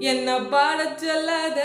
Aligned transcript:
என்ன 0.00 0.34
பாட 0.40 0.92
சொல்லாத? 0.96 1.62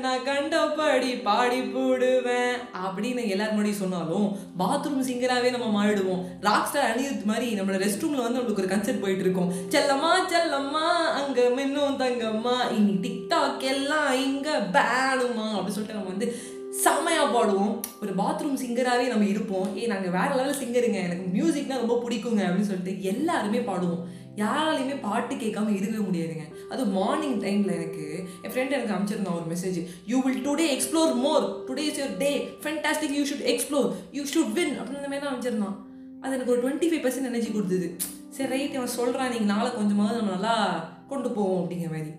நான் 0.00 0.24
கண்டபடி 0.24 1.14
பாடி 1.14 1.60
போடுவேன். 1.60 2.56
அப்படின்னு 2.82 3.28
எல்லார் 3.28 3.54
முன்னாடி 3.54 3.70
சொன்னாலும் 3.70 4.36
பாத்ரூம் 4.58 5.06
சிங்கராகவே 5.08 5.50
நம்ம 5.50 5.68
மாறிடுவோம். 5.76 6.24
ராக் 6.40 6.66
ஸ்டார் 6.66 6.90
அனிருத் 6.90 7.24
மாதிரி 7.24 7.60
நம்மளோட 7.60 7.80
ரெஸ்ட் 7.84 8.00
ரூமில் 8.00 8.20
வந்து 8.20 8.40
நம்மளுக்கு 8.40 8.58
ஒரு 8.58 8.66
கன்சர்ட் 8.66 9.00
போயிட்டு 9.00 9.24
இருக்கோம். 9.24 9.52
செல்லம்மா 9.68 10.12
செல்லம்மா 10.32 10.86
அங்கே 11.20 11.48
மின்னும் 11.48 12.00
தங்கம்மா. 12.02 12.72
இனி 12.76 12.92
டிக்டாக் 12.92 13.60
எல்லாம் 13.60 14.12
இங்கே 14.24 14.56
பேனுமா 14.72 15.48
அப்படின்னு 15.52 15.76
சொல்லிட்டு 15.78 15.98
நம்ம 15.98 16.08
வந்து 16.08 16.58
செமையாக 16.84 17.32
பாடுவோம். 17.32 17.80
ஒரு 18.02 18.12
பாத்ரூம் 18.14 18.60
சிங்கராகவே 18.64 19.08
நம்ம 19.08 19.24
இருப்போம். 19.24 19.76
ஏ 19.76 19.86
நாங்கள் 19.86 20.10
வேற 20.10 20.28
லெவலில் 20.34 20.60
சிங்கருங்க 20.62 21.02
எனக்கு 21.02 21.26
மியூசிக்னா 21.34 21.76
ரொம்ப 21.76 22.02
பிடிக்குங்க. 22.04 22.42
அப்படின்னு 22.42 22.70
சொல்லிட்டு 22.70 23.02
எல்லாருமே 23.02 23.58
பாடுவோம். 23.58 24.18
யாராலையுமே 24.36 25.00
பாட்டு 25.00 25.34
கேட்காம 25.34 25.74
இருக்கவே 25.74 26.04
முடியாதுங்க. 26.04 26.70
அது 26.70 26.84
மார்னிங் 26.84 27.40
டைமில் 27.40 27.72
எனக்கு 27.72 28.28
என் 28.42 28.50
ஃப்ரெண்ட் 28.50 28.70
எனக்கு 28.70 28.94
அனுப்பிச்சிருந்தான் 28.94 29.34
ஒரு 29.34 29.56
message 29.56 29.86
you 30.06 30.22
will 30.22 30.48
today 30.48 30.66
explore 30.76 31.14
more 31.14 31.64
today 31.66 31.76
is 31.76 32.00
your 32.00 32.16
day 32.16 32.56
fantastic 32.62 33.10
you 33.10 33.22
should 33.22 33.48
explore 33.52 33.92
you 34.12 34.22
should 34.22 34.52
win 34.52 34.80
அப்படின்ற 34.80 35.00
மாதிரி 35.00 35.18
தான் 35.18 35.34
அனுப்பிச்சிருந்தான். 35.34 35.76
அது 36.20 36.34
எனக்கு 36.34 36.52
ஒரு 36.52 36.62
டுவெண்ட்டி 36.62 36.82
ஃபைவ் 36.82 37.06
பர்சன்ட் 37.06 37.30
எனர்ஜி 37.32 37.50
கொடுத்தது. 37.50 37.96
சரி 38.28 38.48
ரைட் 38.48 38.74
அவன் 38.74 38.86
சொல்கிறான் 38.86 39.28
நீங்கள் 39.28 39.54
நாளை 39.54 39.74
கொஞ்சமாவது 39.74 40.16
நம்ம 40.16 40.30
நல்லா 40.30 40.88
கொண்டு 41.08 41.30
போவோம். 41.30 41.70
அப்படிங்கிற 41.70 41.90
மாதிரி. 41.90 42.10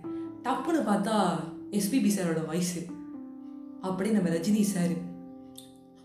டப்புன்னு 0.44 0.90
பார்த்தா 0.91 1.16
எஸ்பிபி 1.72 2.10
சாரோட 2.16 2.46
வயசு 2.46 2.86
அப்படியே 3.82 4.16
நம்ம 4.16 4.30
ரஜினி 4.30 4.62
சார் 4.62 5.10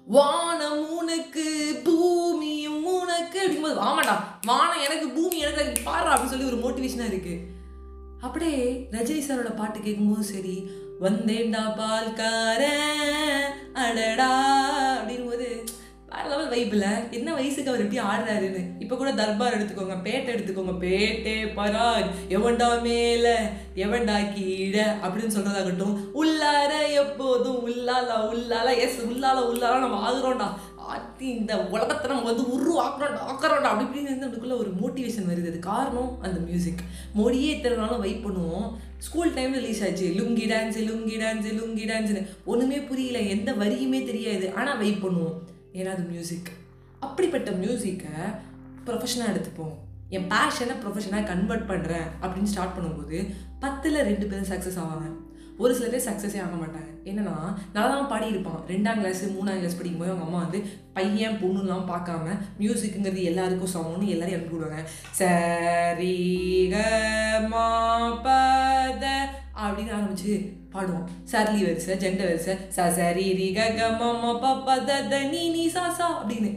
வானம் 0.06 0.90
உனக்கு 0.90 1.44
பூமியும் 1.84 2.84
உனக்கு 2.92 3.38
அப்படிங்கும்போது 3.38 3.86
ஆமாடா 3.86 4.14
வானம் 4.46 4.84
எனக்கு 4.84 5.08
பூமி 5.08 5.38
எனக்கு 5.38 5.82
பாரு 5.84 6.08
அப்படின்னு 6.08 6.26
சொல்லி 6.26 6.50
ஒரு 6.52 6.58
மோட்டிவேஷனாக 6.58 7.06
இருக்கு. 7.06 7.34
அப்படியே 8.20 8.60
ரஜினி 8.92 9.22
சாரோட 9.22 9.56
பாட்டு 9.56 9.80
கேட்கும்போது 9.80 10.24
சரி 10.24 10.56
வந்தேன்டா 11.00 11.62
பால்கார 11.78 12.62
அடடா 13.80 14.30
அப்படின்னு 14.96 15.25
வேற 16.26 16.36
லெவல் 16.36 16.52
வைப்பில் 16.54 17.12
என்ன 17.16 17.28
வயசுக்கு 17.36 17.70
அவர் 17.70 17.82
எப்படி 17.84 18.00
ஆடுறாருன்னு. 18.10 18.62
இப்போ 18.82 18.94
கூட 18.96 19.10
தர்பார் 19.20 19.56
எடுத்துக்கோங்க 19.56 19.96
பேட்டை 20.06 20.30
எடுத்துக்கோங்க. 20.34 20.74
பேட்டே 20.84 21.34
பராக் 21.58 22.08
எவன்டா 22.36 22.68
மேல 22.86 23.26
எவன்டா 23.84 24.16
கீழே 24.34 24.86
அப்படின்னு 25.04 25.34
சொல்கிறதாகட்டும் 25.36 25.96
உள்ளார 26.20 26.72
எப்போதும் 27.02 27.60
உள்ளாலா 27.68 28.16
உள்ளாலா 28.32 28.72
எஸ் 28.86 29.00
உள்ளால 29.10 29.44
உள்ளாலா 29.50 29.84
நம்ம 29.84 30.02
ஆகுறோம்டா. 30.08 30.48
ஆத்தி 30.94 31.26
இந்த 31.36 31.52
உலகத்தை 31.74 32.06
நம்ம 32.10 32.26
வந்து 32.30 32.44
உருவாக்குறோம் 32.56 33.24
ஆக்குறோம்டா. 33.30 33.70
அப்படி 33.70 33.86
இப்படின்னு 33.86 34.10
இருந்து 34.10 34.58
ஒரு 34.62 34.70
மோட்டிவேஷன் 34.82 35.30
வருது. 35.30 35.50
அது 35.52 35.60
காரணம் 35.72 36.12
அந்த 36.26 36.38
மியூசிக் 36.48 36.84
மொழியே 37.18 37.50
இத்தனை 37.56 37.78
நாளும் 37.78 38.04
வைப் 38.04 38.24
பண்ணுவோம். 38.26 38.68
ஸ்கூல் 39.06 39.34
டைம் 39.38 39.58
ரிலீஸ் 39.60 39.82
ஆச்சு. 39.86 40.06
லுங்கி 40.20 40.46
டான்ஸு 40.52 40.82
லுங்கி 40.90 41.16
டான்ஸு 41.24 41.50
லுங்கி 41.58 41.86
டான்ஸுன்னு 41.90 42.22
ஒன்றுமே 42.52 42.80
புரியல. 42.90 43.20
எந்த 43.34 43.52
வரியுமே 43.62 44.00
தெரியாது. 44.10 44.48
ஆனால் 44.60 44.80
வெயிட் 44.84 45.04
பண்ணுவோம். 45.04 45.36
ஏன்னா 45.78 45.90
அது 45.96 46.04
மியூசிக் 46.12 46.50
அப்படிப்பட்ட 47.06 47.50
மியூசிக்கை 47.62 48.14
ப்ரொஃபஷனாக 48.86 49.32
எடுத்துப்போம். 49.32 49.74
என் 50.16 50.26
பேஷனை 50.32 50.74
ப்ரொஃபஷனாக 50.82 51.28
கன்வெர்ட் 51.30 51.70
பண்ணுறேன் 51.70 52.08
அப்படின்னு 52.22 52.52
ஸ்டார்ட் 52.52 52.76
பண்ணும்போது 52.76 53.18
பத்தில் 53.62 54.06
ரெண்டு 54.10 54.26
பேரும் 54.30 54.50
சக்ஸஸ் 54.52 54.80
ஆவாங்க. 54.82 55.08
ஒரு 55.62 55.72
சில 55.76 55.86
பேர் 55.92 56.06
சக்ஸஸே 56.06 56.38
ஆக 56.44 56.56
மாட்டாங்க. 56.60 56.90
என்னன்னா 57.10 57.34
நல்லா 57.74 57.88
தான் 57.92 58.10
பாடியிருப்பான் 58.12 58.60
ரெண்டாம் 58.72 58.98
கிளாஸ் 59.00 59.22
மூணாம் 59.36 59.58
கிளாஸ் 59.60 59.76
படிக்கும்போது 59.78 60.12
அவங்க 60.12 60.26
அம்மா 60.26 60.40
வந்து 60.44 60.58
பையன் 60.96 61.38
பொண்ணுலாம் 61.42 61.88
பார்க்காம 61.92 62.34
மியூசிக்குங்கிறது 62.60 63.22
எல்லாருக்கும் 63.30 63.74
சமம்னு 63.74 64.12
எல்லாரையும் 64.14 64.38
அனுப்பிவிடுவாங்க 64.38 64.82
சரி 65.20 66.14
க 66.74 66.76
மா 67.52 67.66
பத 68.26 69.04
அப்படின்னு 69.64 69.94
ஆரம்பிச்சு 69.96 70.34
பாடுவோம். 70.76 71.08
சர்லி 71.32 71.60
வரிசை 71.66 71.96
ஜெண்ட 72.04 72.22
வரிசை 72.28 72.54
ச 72.76 72.88
சரி 72.98 73.26
ரி 73.40 73.48
க 73.56 73.68
க 73.78 73.90
ம 74.00 74.12
ம 74.22 74.32
ப 74.42 74.54
ப 74.66 74.78
த 74.88 75.00
த 75.10 75.22
நீ 75.32 75.42
நீ 75.56 75.64
சா 75.68 75.84
சா 75.98 76.08
அப்படின்னு. 76.20 76.52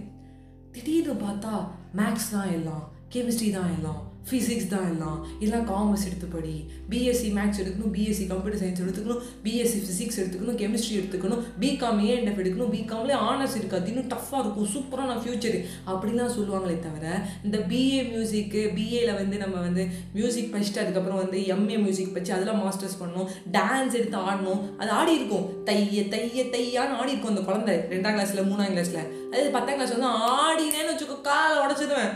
திடீர்னு 0.74 1.14
பார்த்தா 1.26 1.54
மேக்ஸ் 1.98 2.32
தான் 2.32 2.52
எல்லாம். 2.58 2.86
கெமிஸ்ட்ரி 3.14 3.52
தான் 3.58 3.74
எல்லாம். 3.78 4.02
ஃபிசிக்ஸ் 4.30 4.68
தான் 4.72 4.88
எல்லாம். 4.92 5.20
எல்லாம் 5.44 5.64
காமர்ஸ் 5.70 6.04
எடுத்து 6.08 6.28
படி. 6.34 6.56
பிஎஸ்சி 6.90 7.30
மேக்ஸ் 7.38 7.60
எடுக்கணும் 7.62 7.94
பிஎஸ்சி 7.96 8.26
கம்ப்யூட்டர் 8.32 8.62
சயின்ஸ் 8.62 8.82
எடுத்துக்கணும் 8.84 9.22
பிஎஸ்சி 9.46 9.80
ஃபிசிக்ஸ் 9.86 10.20
எடுத்துக்கணும் 10.22 10.60
கெமிஸ்ட்ரி 10.62 10.94
எடுத்துக்கணும் 11.00 11.42
பிகாம் 11.62 12.02
ஏஎன்எஃப் 12.10 12.42
எடுக்கணும் 12.42 12.74
பிகாம்லேயே 12.76 13.18
ஆனர்ஸ் 13.30 13.56
இருக்காது 13.60 13.88
இன்னும் 13.92 14.12
டஃப்பாக 14.14 14.42
இருக்கும். 14.44 14.70
சூப்பரான 14.74 15.16
ஃபியூச்சர் 15.24 15.58
அப்படிலாம் 15.92 16.36
சொல்லுவாங்களே 16.38 16.76
தவிர 16.86 17.26
இந்த 17.44 17.58
பிஏ 17.72 18.04
மியூசிக்கு 18.12 18.62
பிஏல 18.78 19.16
வந்து 19.22 19.38
நம்ம 19.38 19.58
வந்து 19.68 19.86
மியூசிக் 20.14 20.54
படிச்சுட்டு 20.56 20.84
அதுக்கப்புறம் 20.84 21.22
வந்து 21.24 21.40
எம்ஏ 21.56 21.78
மியூசிக் 21.86 22.14
படிச்சு 22.14 22.34
அதெல்லாம் 22.38 22.62
மாஸ்டர்ஸ் 22.66 23.00
பண்ணணும். 23.02 23.30
டான்ஸ் 23.58 23.98
எடுத்து 24.02 24.18
ஆடணும். 24.30 24.64
அது 24.78 24.92
ஆடி 24.92 25.14
இருக்கும். 25.20 25.66
தைய 25.66 26.08
தைய 26.16 26.48
தையான்னு 26.56 26.98
ஆடி 27.02 27.14
இருக்கும் 27.14 27.36
அந்த 27.36 27.46
குழந்தை. 27.52 27.76
ரெண்டாம் 27.94 28.18
கிளாஸில் 28.18 28.50
மூணாம் 28.52 28.74
கிளாஸில் 28.78 29.06
அது 29.34 29.52
பத்தாம் 29.58 29.78
கிளாஸ் 29.78 29.96
வந்து 29.98 30.12
ஆடினேன்னு 30.40 30.94
வச்சுக்கோ 30.94 31.22
காலை 31.22 31.58
உடச்சிடுவேன். 31.66 32.14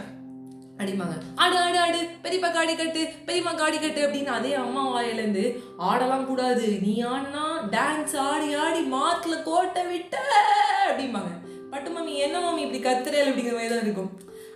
அப்படிம்பாங்க 0.83 1.17
ஆடு 1.43 1.55
ஆடு 1.65 1.77
ஆடு 1.85 2.01
பெரியப்பா 2.23 2.49
காடி 2.57 2.73
கட்டு 2.81 3.03
பெரியம்மா 3.27 3.53
காடி 3.61 3.77
கட்டு 3.83 4.01
அப்படின்னு 4.05 4.31
அதே 4.39 4.51
அம்மா 4.63 4.83
வாயிலேருந்து 4.95 5.45
ஆடலாம் 5.89 6.27
கூடாது. 6.31 6.67
நீ 6.85 6.93
ஆடினா 7.13 7.45
டான்ஸ் 7.75 8.15
ஆடி 8.29 8.49
ஆடி 8.65 8.81
மார்க்கில் 8.95 9.45
கோட்டை 9.47 9.83
விட்ட 9.91 10.15
அப்படிம்பாங்க. 10.89 11.31
பட்டு 11.73 11.89
மம்மி 11.95 12.15
என்ன 12.25 12.37
மம்மி 12.45 12.63
இப்படி 12.65 12.81
கத்துறேன் 12.87 13.29
அப்படிங்கிற 13.29 13.55
மாதிரி 13.57 13.71
தான் 13.73 13.85
இருக்கும். 13.85 14.11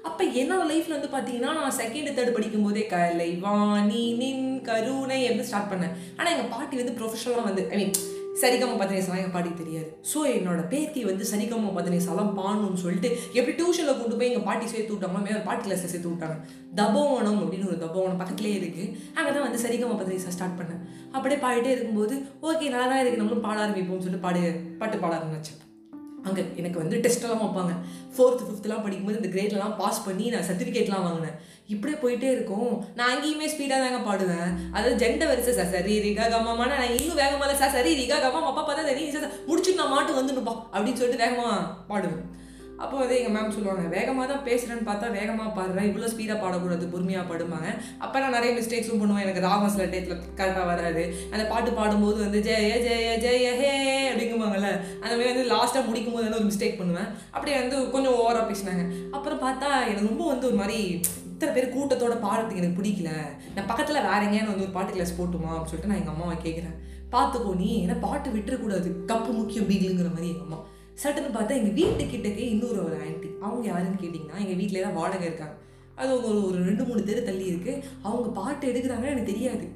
அப்போ 0.08 0.24
என்னோட 0.42 0.64
லைஃப்ல 0.72 0.96
வந்து 0.98 1.14
பார்த்தீங்கன்னா 1.14 1.54
நான் 1.60 1.78
செகண்ட் 1.80 2.14
தேர்ட் 2.18 2.36
படிக்கும் 2.36 2.66
போதே 2.66 2.84
கலை 2.92 3.32
வாணி 3.46 4.04
நின் 4.20 4.46
கருணை 4.68 5.20
அப்படின்னு 5.28 5.50
ஸ்டார்ட் 5.50 5.72
பண்ணேன். 5.72 5.96
ஆனால் 6.18 6.34
எங்கள் 6.36 6.54
பாட்டி 6.54 6.82
வந்து 6.82 6.98
ப்ரொஃபஷனலாக 7.00 7.48
வந்து 7.50 7.64
ஐ 7.74 7.78
மீன் 7.82 7.96
சரிகம 8.42 8.78
பதினேசாலாம் 8.82 9.20
எங்கள் 9.20 9.36
பாட்டி 9.36 9.52
தெரியாது. 9.60 9.90
ஸோ 10.12 10.20
என்னோட 10.38 10.62
பேத்தி 10.72 11.02
வந்து 11.10 11.24
சரிகம 11.32 11.72
பதினேசாலாம் 11.78 12.32
பாடணும்னு 12.40 12.82
சொல்லிட்டு 12.84 13.10
எப்படி 13.38 13.54
டியூஷனில் 13.60 14.00
கொண்டு 14.02 14.18
போய் 14.18 14.30
எங்கள் 14.32 14.48
பாட்டி 14.50 14.66
சேர்த்து 14.74 14.94
விட்டாங்களோ 14.94 15.24
மேலே 15.28 15.42
பாட்டி 15.48 15.64
கிளாஸில் 15.68 15.92
சேர்த்து 15.94 16.12
விட்டாங்க. 16.12 16.38
தபோவனம் 16.80 17.40
அப்படின்னு 17.44 17.70
ஒரு 17.72 17.80
தபோவனம் 17.86 18.22
பக்கத்துலேயே 18.24 18.58
இருக்குது 18.62 18.92
அங்கே 19.18 19.30
தான் 19.36 19.46
வந்து 19.48 19.64
சரிகம 19.66 19.98
பதினேசா 20.02 20.34
ஸ்டார்ட் 20.36 20.60
பண்ணேன். 20.60 20.82
அப்படியே 21.16 21.40
பாடிட்டே 21.46 21.72
இருக்கும்போது 21.76 22.18
ஓகே 22.50 22.74
நல்லா 22.74 22.90
தான் 22.92 23.02
இருக்குது 23.04 23.24
நம்மளும் 23.24 23.48
பாட 23.48 23.58
ஆரம்பிப்போம்னு 23.66 24.06
சொல்லிட்டு 24.08 24.28
பாடு 24.28 24.44
பாட்டு 24.82 25.04
பாட 25.06 25.14
ஆரம்பிச்சேன். 25.20 25.62
அங்கே 26.28 26.44
எனக்கு 26.60 26.80
வந்து 26.82 26.96
டெஸ்ட்டெல்லாம் 27.04 27.44
வைப்பாங்க. 27.44 27.74
ஃபோர்த்து 28.14 28.46
ஃபிஃப்த்லாம் 28.48 28.82
படிக்கும்போது 28.86 29.20
இந்த 29.20 29.30
கிரேட்லாம் 29.36 29.76
பாஸ் 29.82 30.06
பண்ணி 30.08 30.26
நான் 30.34 30.48
சர்டிஃபிகேட்லாம் 30.48 31.06
வாங்கினேன். 31.08 31.38
இப்படியே 31.74 31.98
போயிட்டே 32.04 32.30
இருக்கும். 32.36 32.74
நான் 32.98 33.12
அங்கேயுமே 33.14 33.52
ஸ்பீடாக 33.54 33.84
தாங்க 33.86 34.00
பாடுவேன். 34.10 34.50
அதாவது 34.76 35.02
ஜெண்டை 35.04 35.28
வரிசை 35.32 35.54
சார் 35.60 35.74
சரி 35.76 35.96
ரிகா 36.08 36.26
கம்மாமான 36.36 36.78
நான் 36.80 36.96
இன்னும் 37.00 37.22
வேகமாக 37.24 37.60
சார் 37.62 37.76
சரி 37.78 37.94
ரிகா 38.02 38.18
கம்மா 38.24 38.48
அப்பா 38.52 38.64
பார்த்தா 38.64 38.90
சரி 38.90 39.06
சார் 39.16 39.30
முடிச்சுட்டு 39.52 39.82
நான் 39.84 39.96
மாட்டு 39.98 40.20
வந்துடுப்பா 40.20 40.56
அப்படின்னு 40.74 41.00
சொல்லிட்டு 41.02 41.24
வேகமாக 41.26 41.58
பாடுவேன். 41.92 42.26
அப்போ 42.84 42.96
வந்து 43.00 43.16
எங்கள் 43.20 43.34
மேம் 43.36 43.54
சொல்லுவாங்க 43.56 43.84
வேகமாக 43.94 44.26
தான் 44.32 44.44
பேசுகிறேன்னு 44.48 44.88
பார்த்தா 44.90 45.08
வேகமாக 45.16 45.52
பாடுறேன் 45.58 45.88
இவ்வளோ 45.90 46.10
ஸ்பீடாக 46.12 46.38
பாடக்கூடாது 46.44 46.92
பொறுமையாக 46.92 47.26
பாடுவாங்க 47.30 47.70
அப்போ 48.06 48.18
நான் 48.24 48.36
நிறைய 48.38 48.52
மிஸ்டேக்ஸும் 48.58 49.02
பண்ணுவேன். 49.02 49.24
எனக்கு 49.26 49.46
ராகம் 49.46 49.74
சில 49.76 49.86
டேத்தில் 49.94 50.22
கரெக்டாக 50.40 50.66
வராது. 50.72 51.04
அந்த 51.34 51.44
பாட்டு 51.52 51.72
பாடும்போது 51.80 52.20
வந்து 52.26 52.42
ஜெய 52.48 52.76
ஜெய 52.88 53.16
ஜெய 53.26 53.48
ஹே 53.62 53.72
அப்படிங்குவாங்கல்ல 54.12 54.72
அந்த 55.04 55.14
மாதிரி 55.16 55.32
வந்து 55.34 55.46
லாஸ்ட்டாக 55.54 55.88
முடிக்கும் 55.88 56.18
போது 56.18 56.28
வந்து 56.28 56.42
ஒரு 56.42 56.50
மிஸ்டேக் 56.52 56.80
பண்ணுவேன். 56.82 57.10
அப்படியே 57.36 57.58
வந்து 57.62 57.78
கொஞ்சம் 57.96 58.18
ஓவராக 58.20 58.46
பேசினாங்க. 58.52 58.86
அப்புறம் 59.20 59.44
பார்த்தா 59.46 59.72
எனக்கு 59.90 60.10
ரொம்ப 60.12 60.26
வந்து 60.34 60.50
ஒரு 60.52 60.60
மாதிரி 60.64 60.80
இத்தனை 61.38 61.52
பேர் 61.56 61.74
கூட்டத்தோட 61.74 62.14
பாடுறதுக்கு 62.24 62.62
எனக்கு 62.62 62.78
பிடிக்கல. 62.78 63.10
நான் 63.56 63.68
பக்கத்தில் 63.72 64.06
வேற 64.06 64.22
எங்கேயானு 64.28 64.52
வந்து 64.52 64.66
ஒரு 64.66 64.74
பாட்டு 64.78 64.94
கிளாஸ் 64.94 65.12
போட்டுமா 65.18 65.50
அப்படின்னு 65.52 65.72
சொல்லிட்டு 65.72 65.92
நான் 65.92 66.00
எங்கள் 66.02 66.14
அம்மாவை 66.14 66.36
கேட்குறேன் 66.46 66.78
பார்த்துக்கோ 67.14 67.52
நீ 67.60 67.68
ஏன்னா 67.82 67.96
பாட்டு 68.06 68.30
விட்டுறக்கூடாது. 68.36 68.88
கப்பு 69.12 69.32
முக்கியம் 69.40 69.68
பீகிளுங்கிற 69.70 70.10
மாதிரி 70.14 70.30
எங்கள் 70.32 70.48
அம்மா. 70.48 70.60
சட்டுன்னு 71.02 71.30
பார்த்தா 71.36 71.58
எங்கள் 71.60 71.76
வீட்டுக்கிட்டக்கே 71.80 72.46
இன்னொரு 72.54 72.80
ஒரு 72.86 72.96
ஆன்ட்டி 73.04 73.30
அவங்க 73.46 73.64
யாருன்னு 73.72 74.02
கேட்டிங்கன்னா 74.04 74.40
எங்கள் 74.44 74.60
வீட்டிலே 74.62 74.84
தான் 74.86 74.98
வாடகை 75.00 75.28
இருக்காங்க. 75.30 75.56
அது 76.00 76.10
ஒரு 76.30 76.40
ஒரு 76.48 76.58
ரெண்டு 76.70 76.84
மூணு 76.88 77.04
தெரு 77.10 77.22
தள்ளி 77.30 77.46
இருக்குது 77.52 77.84
அவங்க 78.08 78.28
பாட்டு 78.40 78.72
எடுக்கிறாங்கன்னு 78.72 79.14
எனக்கு 79.16 79.32
தெரியாது. 79.34 79.68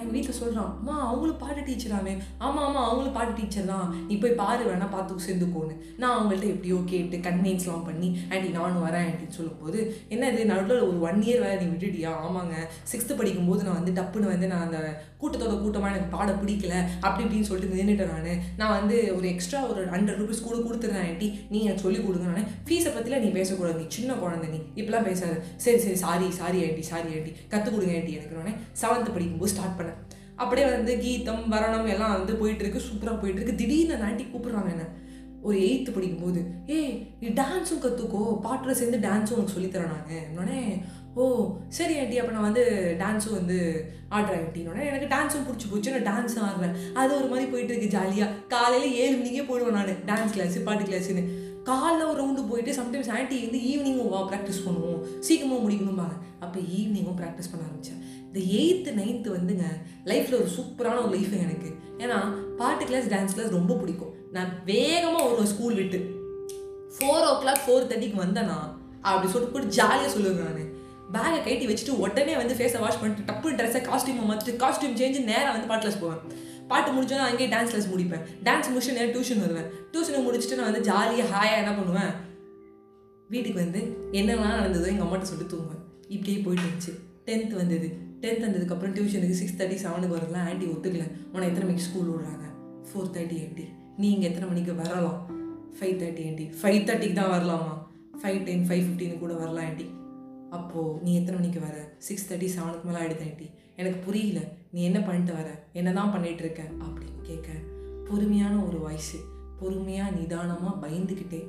எங்கள் 0.00 0.14
வீட்டில் 0.16 0.38
சொல்கிறான் 0.40 0.70
அம்மா 0.78 0.94
அவங்களும் 1.08 1.40
பாட்டு 1.42 1.62
டீச்சராமே 1.68 2.14
ஆமாம் 2.46 2.64
ஆமாம் 2.66 2.86
அவங்களும் 2.88 3.16
பாட்டு 3.16 3.32
டீச்சர் 3.38 3.70
தான். 3.72 3.88
நீ 4.08 4.14
போய் 4.22 4.38
பாரு 4.40 4.62
வேணா 4.68 4.86
பார்த்து 4.94 5.26
சேர்ந்துக்கோன்னு. 5.26 5.74
நான் 6.00 6.14
அவங்கள்ட்ட 6.16 6.46
எப்படியோ 6.54 6.78
கேட்டு 6.92 7.16
கன்வீன்ஸ்லாம் 7.26 7.86
பண்ணி 7.88 8.08
ஆண்டி 8.32 8.50
நானும் 8.58 8.84
வரேன் 8.86 9.06
ஆண்டின்னு 9.08 9.36
சொல்லும்போது 9.38 9.78
என்ன 10.14 10.30
இது 10.32 10.44
நடுவில் 10.52 10.86
ஒரு 10.88 10.98
ஒன் 11.08 11.20
இயர் 11.26 11.44
வேறு 11.44 11.60
நீ 11.62 11.68
விட்டுட்டியா? 11.72 12.12
ஆமாங்க. 12.26 12.54
சிக்ஸ்த்து 12.92 13.18
படிக்கும்போது 13.20 13.64
நான் 13.68 13.78
வந்து 13.80 13.94
டப்புன்னு 13.98 14.32
வந்து 14.32 14.50
நான் 14.52 14.66
அந்த 14.68 14.80
கூட்டத்தோட 15.22 15.54
கூட்டமாக 15.62 15.92
எனக்கு 15.92 16.10
பாட 16.16 16.30
பிடிக்கல. 16.42 16.74
அப்படி 17.06 17.24
இப்படின்னு 17.24 17.48
சொல்லிட்டு 17.50 17.78
நின்றுட்டேன் 17.80 18.12
நான். 18.14 18.44
நான் 18.60 18.76
வந்து 18.78 18.96
ஒரு 19.16 19.26
எக்ஸ்ட்ரா 19.34 19.60
ஒரு 19.72 19.82
ஹண்ட்ரட் 19.94 20.20
ருபீஸ் 20.22 20.46
கூட 20.48 20.58
கொடுத்துருந்தேன் 20.66 21.08
ஆண்டி 21.10 21.28
நீ 21.52 21.60
எனக்கு 21.66 21.84
சொல்லி 21.86 22.00
கொடுங்க 22.06 22.26
நான். 22.30 22.50
ஃபீஸை 22.68 22.92
பற்றிலாம் 22.96 23.24
நீ 23.26 23.30
பேசக்கூடாது. 23.38 23.78
நீ 23.82 23.86
சின்ன 23.98 24.18
குழந்தை 24.22 24.48
நீ 24.54 24.60
இப்படிலாம் 24.78 25.08
பேசாத. 25.10 25.34
சரி 25.66 25.80
சரி 25.86 25.98
sorry 26.04 26.28
sorry 26.40 26.58
aunty 26.68 26.84
sorry 26.92 27.10
aunty. 27.18 27.34
கற்றுக் 27.54 27.74
கொடுங்க 27.76 27.98
ஆண்டி 28.00 28.16
எனக்கு 28.18 28.40
நானே 28.40 28.54
செவன்த்து 28.82 29.16
படிக்கும்போது 29.16 29.54
ஸ்டார்ட் 29.54 29.76
பண்ணேன். 29.78 29.89
அப்படியே 30.40 30.66
வந்து 30.70 30.92
கீதம் 30.98 31.44
வரணம் 31.48 31.88
எல்லாம் 31.88 32.16
வந்து 32.16 32.34
போயிட்டு 32.34 32.64
இருக்கு 32.64 32.86
சூப்பராக 32.86 33.20
போயிட்டு 33.20 33.40
இருக்கு 33.40 33.60
திடீர்னு 33.60 33.94
நாட்டி 33.94 34.08
ஆண்டி 34.10 34.24
கூப்பிடுறாங்க 34.26 34.70
என்ன? 34.70 34.86
ஒரு 35.42 35.56
எயித்து 35.60 35.90
படிக்கும்போது 35.90 36.40
ஏய் 36.68 36.90
நீ 37.20 37.28
டான்ஸும் 37.36 37.82
கற்றுக்கோ 37.82 38.22
பாட்டில் 38.42 38.78
சேர்ந்து 38.80 38.98
டான்ஸும் 39.06 39.36
உனக்கு 39.36 39.54
சொல்லித்தரேன் 39.54 39.92
நான் 39.92 40.34
உடனே 40.34 40.58
ஓ 41.14 41.22
சரி 41.68 41.94
ஆண்டி 41.98 42.18
அப்போ 42.18 42.32
நான் 42.32 42.48
வந்து 42.48 42.64
டான்ஸும் 43.00 43.38
வந்து 43.38 43.56
ஆடுறேன் 44.10 44.42
ஆண்டினோடனே 44.42 44.84
எனக்கு 44.86 45.08
டான்ஸும் 45.08 45.46
பிடிச்சி 45.46 45.70
போச்சு 45.70 45.94
நான் 45.94 46.08
டான்ஸும் 46.10 46.46
ஆடுறேன். 46.48 46.74
அது 46.94 47.10
ஒரு 47.16 47.28
மாதிரி 47.28 47.50
போயிட்டு 47.50 47.72
இருக்கு 47.72 47.94
ஜாலியாக 47.96 48.36
காலையில் 48.48 48.96
ஏழு 48.96 49.16
மணிக்கே 49.16 49.42
போயிடுவேன் 49.42 49.78
நான் 49.78 50.04
டான்ஸ் 50.06 50.34
கிளாஸு 50.36 50.64
பாட்டு 50.64 50.84
கிளாஸுன்னு 50.84 51.24
காலைல 51.70 52.06
ஒரு 52.10 52.18
ரவுண்டு 52.20 52.48
போயிட்டு 52.50 52.72
சம்டைம்ஸ் 52.80 53.10
ஆண்டி 53.16 53.36
வந்து 53.46 53.58
ஈவினிங்கும் 53.70 54.12
வா 54.14 54.20
ப்ராக்டிஸ் 54.30 54.64
பண்ணுவோம். 54.66 55.00
சீக்கிரமாக 55.26 55.62
முடிக்கணும்பாங்க. 55.64 56.16
அப்போ 56.44 56.58
ஈவினிங்கும் 56.78 57.18
ப்ராக்டிஸ் 57.20 57.50
பண்ண 57.50 57.66
ஆரம்பித்தேன் 57.66 58.00
இந்த 58.26 58.40
எயித்து 58.58 58.90
நைன்த்து 59.00 59.28
வந்துங்க 59.36 59.66
லைஃப்பில் 60.10 60.38
ஒரு 60.40 60.50
சூப்பரான 60.56 61.00
ஒரு 61.04 61.12
லைஃப் 61.16 61.32
எனக்கு. 61.44 61.70
ஏன்னா 62.02 62.18
பாட்டு 62.60 62.84
கிளாஸ் 62.90 63.08
டான்ஸ் 63.12 63.34
கிளாஸ் 63.36 63.56
ரொம்ப 63.58 63.72
பிடிக்கும். 63.80 64.12
நான் 64.36 64.50
வேகமாக 64.68 65.22
வருவேன் 65.26 65.50
ஸ்கூல் 65.52 65.78
விட்டு. 65.80 65.98
ஃபோர் 66.96 67.26
ஓ 67.30 67.32
கிளாக் 67.42 67.64
ஃபோர் 67.64 67.88
தேர்ட்டிக்கு 67.90 68.18
வந்தேனா 68.24 68.58
அப்படி 69.08 69.28
சொல்லிட்டு 69.32 69.54
போட்டு 69.54 69.76
ஜாலியாக 69.78 70.12
சொல்லுவேன் 70.14 70.46
நான். 70.46 70.68
பேகை 71.14 71.38
கட்டி 71.44 71.66
வச்சுட்டு 71.68 71.94
உடனே 72.04 72.34
வந்து 72.40 72.56
ஃபேஸை 72.58 72.80
வாஷ் 72.84 73.00
பண்ணிட்டு 73.00 73.26
டப்பு 73.30 73.54
ட்ரெஸ்ஸை 73.58 73.80
காஸ்டியூமை 73.88 74.24
மாற்றிட்டு 74.30 74.60
காஸ்டியூம் 74.62 74.98
சேஞ்சு 75.00 75.20
நேராக 75.30 75.54
வந்து 75.54 75.70
பாட்டு 75.70 75.84
கிளாஸ் 75.84 76.02
போவேன். 76.02 76.20
பாட்டு 76.70 76.90
முடிச்சோன்னா 76.96 77.28
அங்கேயே 77.28 77.50
டான்ஸ் 77.54 77.72
கிளாஸ் 77.72 77.88
முடிப்பேன். 77.92 78.24
டான்ஸ் 78.46 78.70
முடிச்சு 78.72 78.96
நேரம் 78.96 79.14
டியூஷன் 79.14 79.42
வருவேன். 79.44 79.68
டியூஷனை 79.92 80.20
முடிச்சுட்டு 80.26 80.58
நான் 80.58 80.70
வந்து 80.70 80.86
ஜாலியாக 80.90 81.30
ஹாயாக 81.32 81.62
என்ன 81.62 81.72
பண்ணுவேன்? 81.78 82.12
வீட்டுக்கு 83.32 83.58
வந்து 83.64 83.80
என்னெல்லாம் 84.18 84.58
நடந்ததோ 84.58 84.86
எங்கள் 84.92 85.06
அம்மாட்ட 85.06 85.30
சொல்லி 85.32 85.44
தூங்குவேன். 85.44 85.82
இப்படியே 86.14 86.38
போயிட்டு 86.44 86.66
இருந்துச்சு. 86.68 86.92
டென்த் 87.28 87.54
வந்தது. 87.60 87.88
டென்த் 88.22 88.44
வந்ததுக்கப்புறம் 88.46 88.94
டியூஷனுக்கு 88.96 89.40
சிக்ஸ் 89.40 89.58
தேர்ட்டி 89.58 89.76
செவனுக்கு 89.82 90.16
வரலாம் 90.16 90.46
ஆண்டி 90.48 90.66
ஒத்துக்கல. 90.66 91.04
உன்னை 91.32 91.46
எத்தனை 91.48 91.66
மணிக்கு 91.66 91.86
ஸ்கூல் 91.88 92.10
விடுறாங்க? 92.12 92.46
ஃபோர் 92.88 93.12
தேர்ட்டி 93.16 93.38
ஆண்டி 93.44 93.66
நீங்கள் 94.02 94.28
எத்தனை 94.28 94.48
மணிக்கு 94.48 94.74
வரலாம்? 94.82 95.18
ஃபைவ் 95.76 95.96
தேர்ட்டி 96.02 96.24
ஆண்டி 96.30 96.46
ஃபைவ் 96.60 96.80
தேர்ட்டிக்கு 96.88 97.18
தான் 97.20 97.32
வரலாமா? 97.36 97.74
ஃபைவ் 98.20 98.40
டென் 98.48 98.66
ஃபைவ் 98.68 98.84
ஃபிஃப்டின் 98.86 99.22
கூட 99.22 99.34
வரலாம் 99.42 99.66
ஆண்டி 99.68 99.86
அப்போது 100.56 100.96
நீ 101.04 101.10
எத்தனை 101.20 101.36
மணிக்கு 101.40 101.60
வர? 101.66 101.76
சிக்ஸ் 102.08 102.26
தேர்ட்டி 102.30 102.48
செவனுக்கு 102.56 102.88
மேலே 102.88 103.00
ஆகிடுது 103.02 103.26
ஆண்டி 103.28 103.48
எனக்கு 103.76 103.98
புரியல. 104.06 104.40
நீ 104.72 104.82
என்ன 104.82 105.00
பண்ணிட்டு 105.00 105.32
வர? 105.32 105.48
என்ன 105.72 105.92
தான் 105.92 106.12
பண்ணிட்டு 106.12 106.42
இருக்க? 106.42 106.62
அப்படின்னு 106.62 107.22
கேட்க 107.22 107.48
பொறுமையான 108.10 108.56
ஒரு 108.56 108.78
வாய்ஸு 108.88 109.18
பொறுமையாக 109.60 110.10
நிதானமாக 110.10 110.86
பயந்துக்கிட்டே 110.86 111.40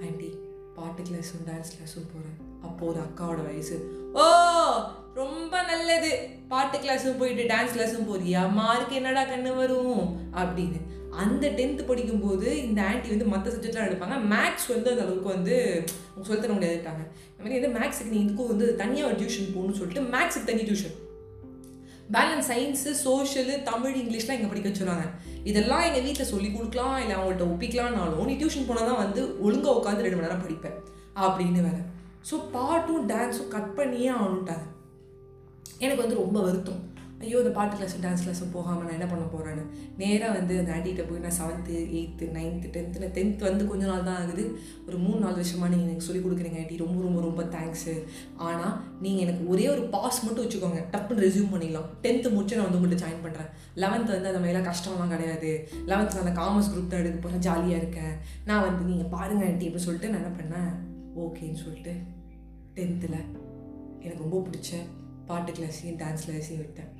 ஆண்டி 0.00 0.38
பாட்டு 0.74 1.02
கிளாஸும் 1.02 1.44
டான்ஸ் 1.46 1.72
கிளாஸும் 1.76 2.08
போகிறேன் 2.12 2.60
அப்போது 2.62 2.90
ஒரு 2.90 3.00
அக்காவோட 3.00 3.44
வயசு. 3.44 3.76
ஓ 4.12 4.22
ரொம்ப 5.14 5.62
நல்லது. 5.62 6.28
பாட்டு 6.48 6.78
கிளாஸும் 6.78 7.18
போயிட்டு 7.18 7.54
டான்ஸ் 7.54 7.76
கிளாஸும் 7.76 8.08
போறியா? 8.10 8.52
மார்க் 8.52 8.90
என்னடா 8.90 9.22
கண்ணு 9.22 9.56
வரும்? 9.56 10.32
அப்படின்னு. 10.34 10.80
அந்த 11.10 11.48
டென்த்து 11.48 11.86
படிக்கும்போது 11.86 12.68
இந்த 12.68 12.82
ஆன்ட்டி 12.82 13.08
வந்து 13.08 13.24
மற்ற 13.24 13.50
சப்ஜெக்ட்லாம் 13.50 13.88
எடுப்பாங்க. 13.88 14.16
மேக்ஸ் 14.34 14.68
வந்து 14.68 14.90
அந்த 14.90 15.02
அளவுக்கு 15.02 15.28
வந்து 15.28 15.84
சொல்லித்தர 16.16 16.22
சொல்லித் 16.22 16.42
தர 16.42 16.54
முடியாதுட்டாங்க 16.54 17.02
இந்த 17.30 17.42
மாதிரி 17.42 17.66
வந்து 17.66 17.78
மேக்ஸுக்கு 17.78 18.08
நீ 18.10 18.24
இதுக்கும் 18.24 18.46
வந்து 18.46 18.76
தனியாக 18.76 19.12
ஒரு 19.12 19.24
டியூஷன் 19.24 19.52
போகணும்னு 19.54 19.72
சொல்லிட்டு 19.72 20.16
மேக்ஸுக்கு 20.18 20.44
தனி 20.44 20.62
tuition 20.62 20.96
balance 22.14 22.48
science 22.50 22.90
social 23.04 23.54
Tamil 23.68 23.96
இங்கிலீஷ்லாம் 24.00 24.36
இங்கே 24.38 24.50
படிக்க 24.50 24.68
வச்சுருவாங்க 24.70 25.06
இதெல்லாம் 25.50 25.84
எங்கள் 25.88 26.04
வீட்டில் 26.06 26.30
சொல்லி 26.32 26.48
கொடுக்கலாம் 26.52 26.98
இல்லை 27.02 27.14
அவங்கள்ட்ட 27.16 27.46
ஒப்பிக்கலாம்னாலும் 27.52 28.28
நீ 28.28 28.34
டியூஷன் 28.40 28.68
போனால் 28.68 28.88
தான் 28.90 29.02
வந்து 29.04 29.22
ஒழுங்காக 29.46 29.78
உட்காந்து 29.78 30.04
ரெண்டு 30.04 30.18
மணி 30.18 30.26
நேரம் 30.26 30.44
படிப்பேன் 30.44 30.76
அப்படின்னு 31.24 31.66
வேற. 31.68 31.78
ஸோ 32.28 32.36
பாட்டும் 32.54 33.04
டான்ஸும் 33.10 33.52
கட் 33.54 33.74
பண்ணியே 33.78 34.10
ஆகணுட்டாங்க 34.18 34.66
எனக்கு 35.84 36.02
வந்து 36.04 36.20
ரொம்ப 36.22 36.38
வருத்தம். 36.46 36.80
ஐயோ 37.24 37.36
இந்த 37.42 37.50
பாட்டு 37.56 37.76
கிளாஸ் 37.76 37.94
டான்ஸ் 38.02 38.22
கிளாஸும் 38.24 38.52
போகாமல் 38.54 38.84
நான் 38.86 38.96
என்ன 38.96 39.06
பண்ண 39.10 39.24
போகிறேன்னு 39.32 39.62
நேராக 40.00 40.32
வந்து 40.38 40.54
அந்த 40.60 40.70
ஆண்டிகிட்ட 40.74 41.04
போய் 41.08 41.22
நான் 41.24 41.36
seventh 41.38 41.76
eighth 41.98 42.24
ninth 42.34 42.68
tenth 42.74 43.08
tenth 43.16 43.44
வந்து 43.46 43.62
கொஞ்ச 43.70 43.84
நாள் 43.90 44.04
தான் 44.08 44.18
ஆகுது. 44.22 44.44
ஒரு 44.86 44.96
மூணு 45.04 45.18
நாலு 45.24 45.36
வருஷமாக 45.40 45.70
நீங்கள் 45.72 45.88
எனக்கு 45.88 46.06
சொல்லிக் 46.08 46.26
கொடுக்குறீங்க 46.26 46.58
ஆண்டி 46.62 46.76
ரொம்ப 46.82 46.98
ரொம்ப 47.06 47.20
ரொம்ப 47.26 47.42
தேங்க்ஸு 47.54 47.94
ஆனால் 48.48 48.74
நீங்கள் 49.04 49.24
எனக்கு 49.26 49.44
ஒரே 49.52 49.64
ஒரு 49.74 49.84
பாஸ் 49.94 50.18
மட்டும் 50.24 50.44
வச்சுக்கோங்க. 50.44 50.82
டப்புன்னு 50.94 51.24
ரெசியூம் 51.26 51.52
பண்ணிடலாம். 51.54 51.88
டென்த்து 52.04 52.34
முடிச்சு 52.34 52.58
நான் 52.58 52.68
வந்து 52.68 52.80
உங்கள்கிட்ட 52.80 53.04
ஜாயின் 53.04 53.24
பண்ணுறேன் 53.26 53.50
லெவன்த்து 53.84 54.14
வந்து 54.16 54.30
அந்த 54.32 54.42
மாதிரிலாம் 54.42 54.68
கஷ்டம்லாம் 54.70 55.14
கிடையாது. 55.14 55.52
லெவன்த்து 55.92 56.26
நான் 56.28 56.40
காமர்ஸ் 56.42 56.70
குரூப் 56.74 56.92
தான் 56.92 57.02
எடுக்க 57.04 57.18
போகிறேன் 57.24 57.44
ஜாலியாக 57.48 57.82
இருக்கேன். 57.82 58.14
நான் 58.50 58.66
வந்து 58.68 58.84
நீங்கள் 58.90 59.12
பாருங்கள் 59.16 59.48
ஆண்டி 59.48 59.68
அப்படின்னு 59.68 59.88
சொல்லிட்டு 59.88 60.12
நான் 60.12 60.22
என்ன 60.22 60.34
பண்ணேன்? 60.42 60.70
ஓகேன்னு 61.24 61.62
சொல்லிட்டு 61.64 61.94
டென்த்தில் 62.78 63.18
எனக்கு 64.04 64.22
ரொம்ப 64.26 64.38
பிடிச்ச 64.48 64.72
பாட்டு 65.30 65.52
கிளாஸையும் 65.58 66.00
டான்ஸ் 66.04 66.26
கிளாஸையும் 66.26 66.62
விட்டேன். 66.64 66.92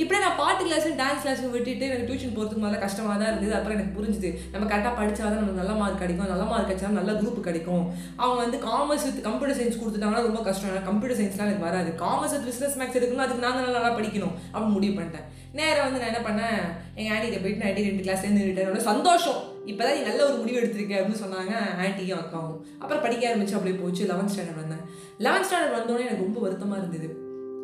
இப்படியே 0.00 0.26
நான் 0.26 0.38
பாட்டு 0.40 0.62
கிளாஸும் 0.64 0.98
டான்ஸ் 1.00 1.24
கிளாஸும் 1.24 1.54
விட்டுட்டு 1.54 1.84
எனக்கு 1.88 2.06
டியூஷன் 2.10 2.34
போகிறதுக்கு 2.36 2.62
முதல்ல 2.62 2.78
கஷ்டமாக 2.84 3.16
தான் 3.20 3.30
இருந்தது. 3.30 3.54
அப்புறம் 3.58 3.76
எனக்கு 3.78 3.94
புரிஞ்சுது. 3.96 4.30
நம்ம 4.52 4.64
கரெக்டாக 4.70 4.94
படித்தா 4.98 5.24
தான் 5.24 5.40
நமக்கு 5.40 5.60
நல்ல 5.62 5.72
மார்க் 5.80 5.98
கிடைக்கும். 6.02 6.30
நல்ல 6.32 6.44
மார்க் 6.44 6.68
கிடைச்சா 6.70 6.88
நல்ல 6.98 7.12
குரூப் 7.20 7.40
கிடைக்கும். 7.40 7.84
அவங்க 8.16 8.38
வந்து 8.44 8.58
காமர்ஸ் 8.68 9.06
வித் 9.08 9.22
கம்ப்யூட்டர் 9.28 9.58
சயின்ஸ் 9.58 9.80
கொடுத்துட்டாங்கன்னா 9.80 10.26
ரொம்ப 10.28 10.42
கஷ்டம். 10.48 10.70
ஏன்னா 10.70 10.84
கம்ப்யூட்டர் 10.84 11.20
சயின்ஸ்லாம் 11.20 11.48
எனக்கு 11.48 11.68
வராது. 11.68 11.90
காமர்ஸ் 12.04 12.34
வித் 12.36 12.48
பிஸ்னஸ் 12.48 12.78
மேக்ஸ் 12.80 12.98
எடுக்கணும் 13.00 13.24
அதுக்கு 13.26 13.46
நாங்கள் 13.46 13.64
நல்லா 13.66 13.80
நல்லா 13.80 13.98
படிக்கணும். 13.98 14.34
அப்படின்னு 14.54 14.76
முடிவு 14.78 14.94
பண்ணிட்டேன். 15.00 15.26
நேராக 15.52 15.84
வந்து 15.88 16.00
நான் 16.02 16.10
என்ன 16.14 16.22
பண்ணேன்? 16.28 16.60
எங்கள் 16.94 17.12
ஆண்டிகிட்ட 17.16 17.40
போயிட்டு 17.42 17.64
நான் 17.64 17.74
ரெண்டு 17.74 18.04
கிளாஸ்லேருந்து 18.06 18.42
நின்றுட்டேன் 18.42 18.88
சந்தோஷம். 18.90 19.40
இப்போ 19.70 19.84
தான் 19.84 19.94
நீ 19.94 20.00
நல்ல 20.00 20.20
ஒரு 20.28 20.34
முடிவு 20.34 20.60
எடுத்திருக்கேன் 20.60 21.00
அப்படின்னு 21.00 21.22
சொன்னாங்க 21.24 21.54
ஆண்டியும் 21.84 22.20
அக்காவும். 22.22 22.60
அப்புறம் 22.78 23.02
படிக்க 23.02 23.22
ஆரம்பிச்சு 23.28 23.56
அப்படியே 23.58 23.76
போச்சு. 23.76 24.04
லெவன்த் 24.06 24.34
ஸ்டாண்டர்ட் 24.34 24.60
வந்தேன். 24.62 24.84
லெவன்த் 25.18 25.48
ஸ்டாண்டர்ட் 25.48 25.78
வந்தோடனே 25.78 26.06
எனக்கு 26.08 26.26
ரொம்ப 26.28 26.40
வருத்தமாக 26.40 26.82
இருந்தது. 26.82 27.08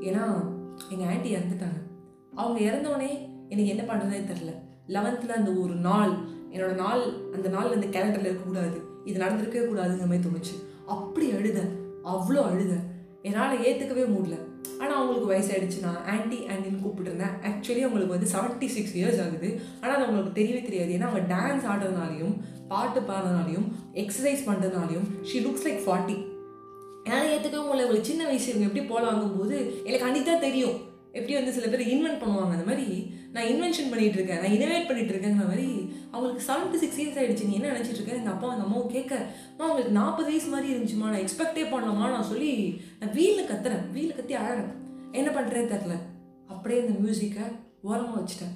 ஏன்னா 0.00 0.24
எங்கள் 0.88 1.08
ஆண்டி 1.08 1.30
இறந்துட்டாங்க. 1.34 1.80
அவங்க 2.36 2.60
இறந்தோடனே 2.68 3.10
எனக்கு 3.48 3.72
என்ன 3.74 3.84
பண்ணுறதே 3.90 4.20
தெரில 4.30 4.52
லெவன்த்தில் 4.94 5.38
அந்த 5.38 5.50
ஒரு 5.62 5.74
நாள் 5.74 6.12
என்னோட 6.52 6.74
நாள் 6.74 7.02
அந்த 7.36 7.48
நாள் 7.48 7.72
அந்த 7.72 7.86
கேலண்டரில் 7.86 8.28
இருக்கக்கூடாது. 8.30 8.78
இது 9.04 9.22
நடந்திருக்கவே 9.22 9.64
கூடாதுங்கிற 9.68 10.08
மாதிரி 10.10 10.24
தோணுச்சு. 10.26 10.54
அப்படி 10.86 11.30
அழுத 11.30 11.60
அவ்வளோ 12.12 12.42
அழுத. 12.50 12.74
என்னால் 13.22 13.62
ஏற்றுக்கவே 13.68 14.04
முடியல. 14.14 14.36
ஆனால் 14.80 14.96
அவங்களுக்கு 14.98 15.30
வயசாயிடுச்சு. 15.32 15.78
நான் 15.80 16.04
ஆன்டி 16.04 16.38
ஆண்டின்னு 16.52 16.82
கூப்பிட்டுருந்தேன். 16.84 17.34
ஆக்சுவலி 17.48 17.82
அவங்களுக்கு 17.84 18.16
வந்து 18.16 18.30
செவன்ட்டி 18.34 18.66
சிக்ஸ் 18.66 18.96
இயர்ஸ் 18.96 19.20
ஆகுது. 19.24 19.60
ஆனால் 19.80 19.96
அது 19.96 20.04
அவங்களுக்கு 20.04 20.38
தெரியவே 20.40 20.62
தெரியாது. 20.62 20.92
ஏன்னா 20.96 21.08
அவங்க 21.10 21.22
டான்ஸ் 21.34 21.68
ஆடுறதுனாலையும் 21.72 22.34
பாட்டு 22.68 23.00
பாடுறதுனாலையும் 23.00 23.66
எக்ஸசைஸ் 23.94 24.46
பண்ணுறதுனாலையும் 24.46 25.06
ஷி 25.22 25.38
லுக்ஸ் 25.46 25.66
லைக் 25.68 25.84
ஃபார்ட்டி 25.86 26.16
என்னால் 27.04 27.32
ஏற்றுக்கவே 27.34 27.64
முடியல. 27.66 27.88
ஒரு 27.92 27.98
சின்ன 28.04 28.24
வயசு 28.24 28.48
இவங்க 28.52 28.68
எப்படி 28.68 28.84
போகலாங்கும் 28.92 29.38
போது 29.38 29.82
எனக்கு 29.84 30.06
அன்றைக்கி 30.06 30.28
தான் 30.30 30.46
தெரியும். 30.48 30.76
எப்படி 31.18 31.34
வந்து 31.38 31.54
சில 31.56 31.66
பேர் 31.72 31.90
இன்வென்ட் 31.94 32.20
பண்ணுவாங்க 32.22 32.54
அந்த 32.56 32.66
மாதிரி 32.70 32.88
நான் 33.34 33.48
இன்வென்ஷன் 33.52 33.90
பண்ணிட்டு 33.92 34.18
இருக்கேன் 34.18 34.40
நான் 34.42 34.56
இனோவேட் 34.56 34.88
பண்ணிட்டு 34.88 35.12
இருக்கேங்கிற 35.14 35.46
மாதிரி 35.52 35.68
அவங்களுக்கு 36.12 36.46
செவன்டி 36.48 36.78
சிக்ஸ் 36.82 37.00
இயர்ஸ் 37.02 37.18
ஆயிடுச்சு. 37.20 37.48
நீ 37.48 37.54
என்ன 37.58 37.72
நினச்சிட்டு 37.74 38.00
இருக்க? 38.00 38.20
எங்கள் 38.20 38.34
அப்பா 38.34 38.50
அந்த 38.54 38.66
அம்மாவும் 38.66 38.92
கேட்க 38.96 39.14
அம்மா 39.52 39.64
அவங்களுக்கு 39.66 39.96
நாற்பது 40.00 40.28
வயசு 40.30 40.48
மாதிரி 40.54 40.72
இருந்துச்சுமா 40.74 41.06
நான் 41.12 41.24
எக்ஸ்பெக்டே 41.24 41.64
பண்ணலாமா 41.72 42.06
நான் 42.16 42.28
சொல்லி 42.32 42.52
நான் 43.00 43.14
வீலில் 43.18 43.50
கத்துறேன் 43.52 43.86
வீலில் 43.96 44.18
கத்தி 44.18 44.36
அழறேன். 44.42 44.70
என்ன 45.20 45.28
பண்ணுறேன்னு 45.38 45.72
தெரில 45.74 45.96
அப்படியே 46.52 46.80
இந்த 46.84 46.94
மியூசிக்கை 47.04 47.46
ஓரமாக 47.88 48.18
வச்சுட்டேன். 48.20 48.54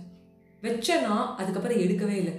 வச்சேன்னா 0.67 1.17
அதுக்கப்புறம் 1.41 1.83
எடுக்கவே 1.85 2.17
இல்லை. 2.23 2.37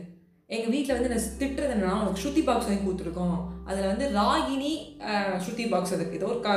எங்கள் 0.55 0.73
வீட்டில் 0.73 0.95
வந்து 0.95 1.11
நான் 1.11 1.27
திட்டுறது 1.41 1.73
என்னன்னா 1.75 2.15
ஸ்ருதி 2.21 2.41
பாக்ஸ் 2.47 2.67
வாங்கி 2.69 2.85
கொடுத்துருக்கோம். 2.85 3.37
அதில் 3.69 3.91
வந்து 3.91 4.05
ராகினி 4.17 4.73
ஸ்ருதி 5.43 5.65
பாக்ஸ் 5.73 5.93
அதுக்கு 5.97 6.17
ஏதோ 6.19 6.27
ஒரு 6.33 6.41
க 6.47 6.49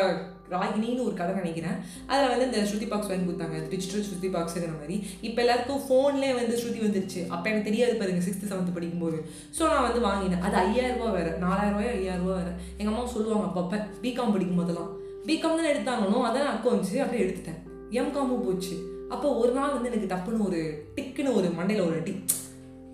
ராகினின்னு 0.55 1.07
ஒரு 1.09 1.15
கடை 1.21 1.35
நினைக்கிறேன். 1.41 1.77
அதில் 2.11 2.31
வந்து 2.33 2.49
இந்த 2.51 2.61
ஸ்ருதி 2.71 2.89
பாக்ஸ் 2.93 3.11
வாங்கி 3.11 3.27
கொடுத்தாங்க. 3.29 3.59
டிஜிட்டல் 3.73 4.07
ஸ்ருதி 4.09 4.31
பாக்ஸுங்கிற 4.37 4.73
மாதிரி. 4.81 4.97
இப்போ 5.29 5.41
எல்லாருக்கும் 5.45 5.85
ஃபோன்லேயே 5.87 6.35
வந்து 6.41 6.57
ஸ்ருதி 6.63 6.83
வந்துருச்சு. 6.87 7.23
அப்போ 7.35 7.47
எனக்கு 7.51 7.69
தெரியாது 7.71 7.95
பாருங்க 8.03 8.25
சிக்ஸ்த்து 8.27 8.51
செவன்த்து 8.53 8.77
படிக்கும்போது. 8.79 9.21
ஸோ 9.59 9.63
நான் 9.73 9.87
வந்து 9.89 10.03
வாங்கினேன். 10.09 10.45
அது 10.49 10.57
ஐயாயிரரூபா 10.65 11.11
வேறு. 11.19 11.33
நாலாயிரம் 11.47 11.81
ஐயாயிரரூபா 11.99 12.35
வேறு. 12.41 12.55
எங்கள் 12.79 12.95
அம்மா 12.95 13.07
சொல்லுவாங்க 13.17 13.47
அப்பப்போ 13.51 13.81
பிகாம் 14.07 14.35
படிக்கும் 14.37 14.63
போதெல்லாம் 14.63 14.91
பிகாம் 15.29 15.61
தான் 15.91 16.01
நான் 16.01 16.27
அதான் 16.31 16.51
அக்கௌண்ட்ஸு 16.55 16.97
அப்படியே 17.05 17.25
எடுத்துட்டேன். 17.27 17.61
எம்காமும் 18.01 18.45
போச்சு. 18.47 18.75
அப்போ 19.15 19.29
ஒரு 19.41 19.53
நாள் 19.57 19.75
வந்து 19.75 19.91
எனக்கு 19.91 20.13
டப்புன்னு 20.13 20.47
ஒரு 20.47 20.61
டிக்குன்னு 20.97 21.37
ஒரு 21.39 21.49
மண்டையில் 21.59 21.87
ஒரு 21.87 21.97
அடி. 22.01 22.13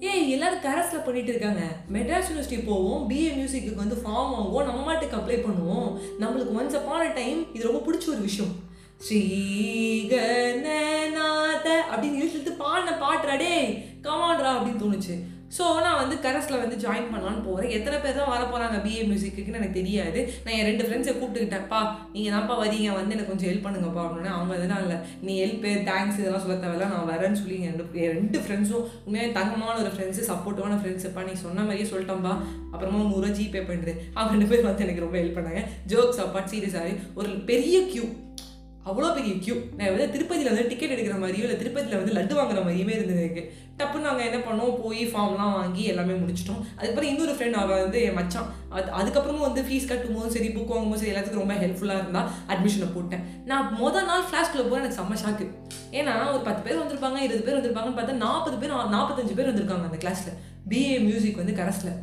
ஏய் 0.09 0.31
எல்லாரும் 0.35 0.63
கரஸில் 0.67 1.05
பண்ணிட்டு 1.05 1.31
இருக்காங்க. 1.33 1.63
மெட்ராஸ் 1.95 2.29
யூனிவர்சிட்டி 2.29 2.59
போவோம் 2.67 3.03
பிஏ 3.11 3.31
மியூசிக்கு 3.39 3.75
வந்து 3.75 3.97
ஃபார்ம் 3.97 4.31
வாங்குவோம் 4.35 4.69
நம்ம 4.69 4.83
மாட்டுக்கு 4.87 5.17
அப்ளை 5.17 5.39
பண்ணுவோம். 5.47 5.89
நம்மளுக்கு 6.21 6.55
ஒன்ஸ் 6.59 6.79
அப்பான 6.79 7.09
டைம் 7.19 7.55
இது 7.55 7.69
ரொம்ப 7.71 7.81
பிடிச்ச 7.87 8.07
ஒரு 8.15 8.21
விஷயம். 8.29 8.55
ஸ்ரீகநாத 9.07 10.17
அப்படின்னு 11.91 12.23
இழுத்து 12.23 12.53
பாடின 12.63 12.97
பாட்டுறாடே 13.03 13.53
டேய் 14.07 14.57
அப்படின்னு 14.57 14.83
தோணுச்சு. 14.85 15.15
ஸோ 15.57 15.65
நான் 15.85 16.01
வந்து 16.01 16.17
கரஸில் 16.25 16.61
வந்து 16.63 16.77
ஜாயின் 16.83 17.09
பண்ணலான்னு 17.13 17.43
போகிறேன் 17.47 17.73
எத்தனை 17.77 17.97
பேர் 18.03 18.19
தான் 18.19 18.31
வர 18.33 18.43
போகிறாங்க 18.51 18.77
பிஏ 18.85 19.01
மியூசிக்குன்னு 19.09 19.61
எனக்கு 19.61 19.79
தெரியாது. 19.79 20.21
நான் 20.45 20.55
என் 20.59 20.69
ரெண்டு 20.71 20.85
ஃப்ரெண்ட்ஸை 20.87 21.15
கூப்பிட்டுக்கிட்டேன்ப்பா 21.15 21.81
நீங்கள் 22.15 22.35
தான்ப்பா 22.35 22.57
வரீங்க 22.63 22.91
வந்து 22.99 23.15
எனக்கு 23.17 23.33
கொஞ்சம் 23.33 23.51
ஹெல்ப் 23.51 23.67
பண்ணுங்கப்பா. 23.67 24.05
அப்படின்னு 24.07 24.31
அவங்க 24.37 24.59
எதுனா 24.59 24.79
இல்லை. 24.85 24.99
நீ 25.27 25.35
ஹெல்ப்பு 25.43 25.73
தேங்க்ஸ் 25.91 26.21
இதெல்லாம் 26.21 26.45
சொல்ல 26.45 26.59
தேவையில்ல. 26.65 26.91
நான் 26.95 27.11
வரேன்னு 27.13 27.41
சொல்லி 27.43 27.59
என் 27.59 27.69
ரெண்டு 27.73 28.05
என் 28.05 28.17
ரெண்டு 28.21 28.41
ஃப்ரெண்ட்ஸும் 28.45 28.87
உண்மையாக 29.07 29.37
தங்கமான 29.41 29.77
ஒரு 29.85 29.93
ஃப்ரெண்ட்ஸு 29.97 30.29
சப்போர்ட்டிவான 30.31 30.79
ஃப்ரெண்ட்ஸுப்பா 30.83 31.27
நீ 31.29 31.37
சொன்ன 31.45 31.67
மாதிரியே 31.69 31.91
சொல்லிட்டோம்ப்பா 31.93 32.35
அப்புறமா 32.73 33.05
நூறுரூவா 33.11 33.35
ஜிபே 33.39 33.65
பண்ணுறேன் 33.71 34.01
அவங்க 34.17 34.33
ரெண்டு 34.37 34.51
பேர் 34.51 34.69
வந்து 34.71 34.87
எனக்கு 34.87 35.07
ரொம்ப 35.07 35.19
ஹெல்ப் 35.23 35.39
பண்ணாங்க. 35.39 35.63
ஜோக்ஸ் 35.93 36.25
அப்பாட் 36.27 36.53
சீரியஸாகவே 36.55 36.97
ஒரு 37.21 37.31
பெரிய 37.53 37.79
க்யூ 37.93 38.07
அவ்வளோ 38.89 39.09
பெரிய 39.15 39.33
கியூ 39.45 39.55
நான் 39.79 39.91
வந்து 39.95 40.13
திருப்பதியில் 40.13 40.51
வந்து 40.51 40.69
டிக்கெட் 40.69 40.93
எடுக்கிற 40.95 41.17
மாதிரியோ 41.23 41.45
இல்லை 41.47 41.57
திருப்பதியில் 41.63 41.99
வந்து 42.01 42.15
லட்டு 42.19 42.35
வாங்குற 42.39 42.61
மாதிரியுமே 42.67 42.95
இருந்தது 42.99 43.21
எனக்கு. 43.23 43.43
டப்புன்னு 43.79 44.07
நாங்கள் 44.07 44.27
என்ன 44.29 44.39
பண்ணோம் 44.47 44.79
போய் 44.83 45.03
ஃபார்ம்லாம் 45.11 45.53
வாங்கி 45.59 45.83
எல்லாமே 45.85 46.13
முடிச்சிட்டோம். 46.13 46.63
அதுக்கப்புறம் 46.77 47.11
இன்னொரு 47.11 47.33
ஃப்ரெண்ட் 47.37 47.59
அவள் 47.63 47.83
வந்து 47.83 48.03
என் 48.03 48.17
மச்சான். 48.19 48.49
அது 48.69 48.89
அதுக்கப்புறமும் 49.01 49.47
வந்து 49.49 49.63
ஃபீஸ் 49.63 49.89
கட்டும் 49.91 50.15
போதும் 50.15 50.31
சரி 50.31 50.49
புக் 50.49 50.73
வாங்கும்போது 50.73 51.03
சரி 51.03 51.13
எல்லாத்துக்கும் 51.13 51.43
ரொம்ப 51.45 51.55
ஹெல்ப்ஃபுல்லாக 51.55 52.03
இருந்தால் 52.03 52.31
அட்மிஷனை 52.49 52.89
போட்டேன். 52.95 53.25
நான் 53.45 53.69
மொதல் 53.83 54.09
நாள் 54.11 54.29
ஃப்ளாஷ்குள்ளே 54.31 54.67
போய் 54.69 54.81
எனக்கு 54.83 55.01
செம்ம 55.01 55.19
ஷாக்கு 55.25 55.47
ஏன்னா 55.99 56.15
ஒரு 56.33 56.43
பத்து 56.49 56.63
பேர் 56.63 56.83
வந்திருப்பாங்க 56.83 57.21
இருபது 57.27 57.47
பேர் 57.47 57.59
வந்திருப்பாங்கன்னு 57.59 57.99
பார்த்தா 58.01 58.23
நாற்பது 58.27 58.57
பேர் 58.57 58.77
நாற்பத்தஞ்சு 58.97 59.37
பேர் 59.37 59.51
வந்திருக்காங்க 59.53 59.89
அந்த 59.91 60.01
கிளாஸில் 60.07 60.39
பிஏ 60.69 61.01
மியூசிக் 61.01 61.43
வந்து 61.43 61.59
கரஸில். 61.63 61.95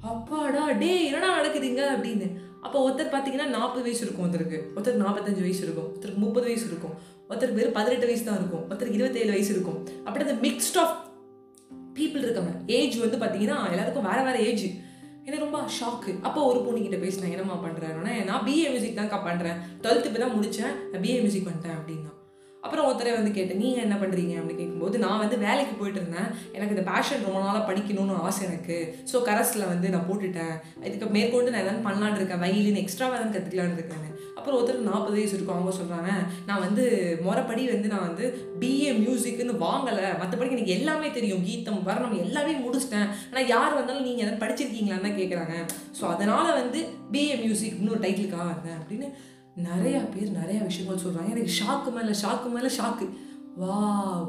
அப்பாடா 0.00 0.64
டே 0.70 1.04
என்னடா 1.04 1.28
நடக்குதுங்க? 1.38 1.84
அப்படின்னு. 1.94 2.26
அப்போ 2.66 2.78
ஒருத்தர் 2.86 3.12
பார்த்தீங்கன்னா 3.14 3.48
நாற்பது 3.56 3.84
வயசு 3.86 4.02
இருக்கும் 4.06 4.24
ஒருத்தருக்கு. 4.26 4.58
ஒருத்தருக்கு 4.76 5.04
நாற்பத்தஞ்சு 5.06 5.44
வயசு 5.46 5.62
இருக்கும். 5.66 5.88
ஒருத்தருக்கு 5.92 6.22
முப்பது 6.24 6.46
வயசு 6.50 6.66
இருக்கும். 6.70 6.94
ஒருத்தருக்கு 7.30 7.60
வெறும் 7.60 7.76
பதினெட்டு 7.78 8.08
வயசு 8.10 8.24
தான் 8.28 8.38
இருக்கும். 8.40 8.64
ஒருத்தருக்கு 8.68 8.98
இருபத்தேழு 9.00 9.30
வயசு 9.36 9.52
இருக்கும். 9.56 9.78
அப்படி 10.06 10.24
அந்த 10.26 10.38
மிக்ஸ்ட் 10.46 10.78
ஆஃப் 10.82 10.96
பீப்புள் 11.98 12.24
இருக்காங்க. 12.26 12.52
ஏஜ் 12.78 12.96
வந்து 13.04 13.20
பார்த்தீங்கன்னா 13.22 13.58
எல்லாருக்கும் 13.74 14.08
வேற 14.10 14.18
வேற 14.28 14.38
ஏஜ் 14.48 14.66
எனக்கு 15.28 15.44
ரொம்ப 15.44 15.60
ஷாக்கு 15.76 16.12
அப்போ 16.26 16.40
ஒரு 16.50 16.58
பொண்ணுக்கிட்ட 16.66 16.98
பேசினேன் 17.04 17.32
என்னம்மா 17.34 17.56
பண்ணுறேன்னா 17.64 18.12
நான் 18.30 18.44
பிஏ 18.48 18.68
மியூசிக் 18.74 18.98
தான்க்கா 19.00 19.18
பண்ணுறேன் 19.28 19.58
டுவெல்த்து 19.84 20.10
இப்போ 20.10 20.20
தான் 20.24 20.36
முடித்தேன் 20.36 20.76
நான் 20.90 21.02
பிஏ 21.06 21.18
மியூசிக் 21.24 21.48
பண்ணிட்டேன் 21.48 21.76
அப்படின்னா. 21.78 22.12
அப்புறம் 22.66 22.86
ஒருத்தரை 22.88 23.14
வந்து 23.18 23.32
கேட்டேன் 23.38 23.62
நீங்கள் 23.64 23.84
என்ன 23.86 23.96
பண்ணுறீங்க 24.02 24.34
அப்படின்னு 24.38 24.60
கேட்கும்போது 24.62 25.02
நான் 25.04 25.22
வந்து 25.24 25.36
வேலைக்கு 25.46 25.74
போயிட்டு 25.80 26.00
இருந்தேன். 26.02 26.30
எனக்கு 26.56 26.74
இந்த 26.76 26.84
பேஷன் 26.90 27.24
ரொம்ப 27.26 27.40
நாளாக 27.46 27.64
படிக்கணும்னு 27.70 28.22
ஆசை 28.26 28.42
எனக்கு. 28.48 28.78
ஸோ 29.10 29.16
கரஸில் 29.28 29.70
வந்து 29.72 29.90
நான் 29.94 30.06
போட்டுட்டேன். 30.10 30.54
இதுக்கு 30.88 31.08
மேற்கொண்டு 31.16 31.52
நான் 31.54 31.64
எதாவது 31.64 31.86
பண்ணலான் 31.88 32.18
இருக்கேன். 32.20 32.42
வயலின் 32.44 32.82
எக்ஸ்ட்ரா 32.84 33.08
தான் 33.14 33.34
கற்றுக்கலான்னு 33.36 33.78
இருக்கேன் 33.80 34.06
அப்புறம் 34.38 34.56
ஒருத்தர் 34.58 34.88
நாற்பது 34.88 35.16
வயசு 35.18 35.34
இருக்கும். 35.36 35.56
அவங்க 35.58 35.72
சொல்கிறாங்க 35.78 36.10
நான் 36.48 36.64
வந்து 36.64 36.82
முறைப்படி 37.26 37.62
வந்து 37.74 37.88
நான் 37.92 38.06
வந்து 38.08 38.24
பிஏ 38.60 38.90
மியூசிக்னு 39.02 39.54
வாங்கலை. 39.64 40.08
மற்றபடி 40.20 40.54
எனக்கு 40.56 40.76
எல்லாமே 40.78 41.08
தெரியும். 41.16 41.44
கீதம் 41.48 41.80
வர்ணம் 41.88 42.20
எல்லாமே 42.24 42.54
முடிச்சிட்டேன். 42.64 43.08
ஆனால் 43.30 43.50
யார் 43.54 43.78
வந்தாலும் 43.78 44.06
நீங்கள் 44.08 44.24
எதாவது 44.26 44.42
படிச்சிருக்கீங்களான்னு 44.44 45.06
தான் 45.08 45.18
கேட்குறாங்க 45.20 45.56
ஸோ 46.00 46.04
அதனால் 46.14 46.58
வந்து 46.60 46.82
பிஏ 47.14 47.34
மியூசிக்னு 47.44 47.94
ஒரு 47.96 48.04
டைட்டிலுக்காக 48.06 48.46
வந்தேன். 48.52 48.78
அப்படின்னு 48.80 49.08
நிறையா 49.56 50.00
பேர் 50.14 50.36
நிறையா 50.40 50.62
விஷயங்கள் 50.66 51.04
சொல்கிறாங்க 51.04 51.30
எனக்கு 51.34 51.52
ஷாக்கு 51.60 51.90
மேலே 51.96 52.14
ஷாக்கு 52.22 52.48
மேலே 52.54 52.70
ஷாக்கு 52.78 53.06
வா 53.60 53.76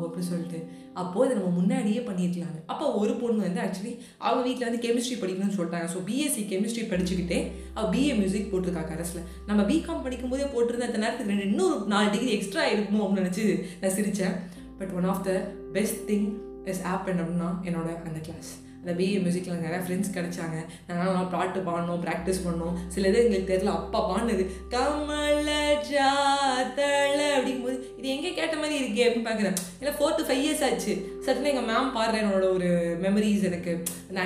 அப்படின்னு 0.03 0.27
சொல்லிட்டு. 0.29 0.59
அப்போது 0.93 1.25
இதை 1.25 1.33
நம்ம 1.37 1.55
முன்னாடியே 1.57 2.01
பண்ணியிருக்கலாங்க 2.09 2.59
அப்போ 2.65 2.85
ஒரு 2.93 3.13
பொண்ணு 3.13 3.45
வந்து 3.45 3.61
ஆக்சுவலி 3.63 3.91
அவங்க 4.17 4.43
வீட்டில் 4.47 4.67
வந்து 4.69 4.83
கெமிஸ்ட்ரி 4.85 5.17
படிக்கணும்னு 5.23 5.57
சொல்லிட்டாங்க. 5.57 5.87
ஸோ 5.93 5.99
பிஎஸ்சி 6.09 6.43
கெமிஸ்ட்ரி 6.51 6.83
படிச்சுக்கிட்டே 6.91 7.39
அவள் 7.73 7.91
பிஏ 7.95 8.13
மியூசிக் 8.19 8.51
போட்டிருக்கா 8.53 8.83
கரஸில். 8.91 9.25
நம்ம 9.45 9.63
பிகாம் 9.71 10.05
படிக்கும்போதே 10.05 10.47
போட்டிருந்த 10.53 10.87
அந்த 10.89 11.01
நேரத்துக்கு 11.03 11.33
ரெண்டு 11.33 11.49
இன்னொரு 11.49 11.79
நாலு 11.87 12.09
டிகிரி 12.09 12.31
எக்ஸ்ட்ரா 12.37 12.63
இருக்குமோ 12.75 13.03
அப்படின்னு 13.05 13.25
நினச்சி 13.25 13.45
நான் 13.81 13.95
சிரித்தேன் 13.97 14.37
but 14.79 14.93
one 14.93 15.03
of 15.03 15.23
the 15.23 15.33
best 15.73 16.01
thing 16.11 16.27
is 16.65 16.81
app 16.93 17.05
அப்படின்னா 17.09 17.51
என்னோட 17.63 17.89
அந்த 18.07 18.19
கிளாஸ் 18.19 18.51
அந்த 18.81 18.91
பிஏ 18.99 19.19
மியூசிக்கில் 19.23 19.63
நிறையா 19.65 19.81
ஃப்ரெண்ட்ஸ் 19.85 20.13
கிடைச்சாங்க. 20.17 20.57
நாங்கள் 20.87 21.07
நல்லா 21.07 21.23
பாட்டு 21.35 21.59
பாடணும் 21.67 22.03
ப்ராக்டிஸ் 22.05 22.43
பண்ணோம் 22.47 22.75
சில 22.93 23.07
இது 23.11 23.23
எங்களுக்கு 23.23 23.51
தெரியல. 23.53 23.73
அப்பா 23.79 23.99
பாடினது 24.09 24.43
கமல 24.73 25.49
ஜாத்தள 25.89 27.19
அப்படிங்கும்போது 27.37 27.77
இது 27.99 28.07
எங்கே 28.15 28.31
கேட்ட 28.39 28.55
மாதிரி 28.61 28.75
இருக்கே 28.81 29.05
அப்படின்னு 29.07 29.29
பார்க்குறேன். 29.29 29.57
இல்லை 29.79 29.93
ஃபோர் 29.97 30.17
டு 30.19 30.25
ஃபைவ் 30.27 30.43
இயர்ஸ் 30.45 30.63
ஆச்சு. 30.67 30.93
சட்டுன்னு 31.25 31.51
எங்கள் 31.53 31.67
மேம் 31.71 31.93
பாடுற 31.97 32.15
என்னோட 32.23 32.45
ஒரு 32.57 32.69
மெமரிஸ் 33.05 33.47
எனக்கு. 33.49 33.73
அந்த 34.09 34.23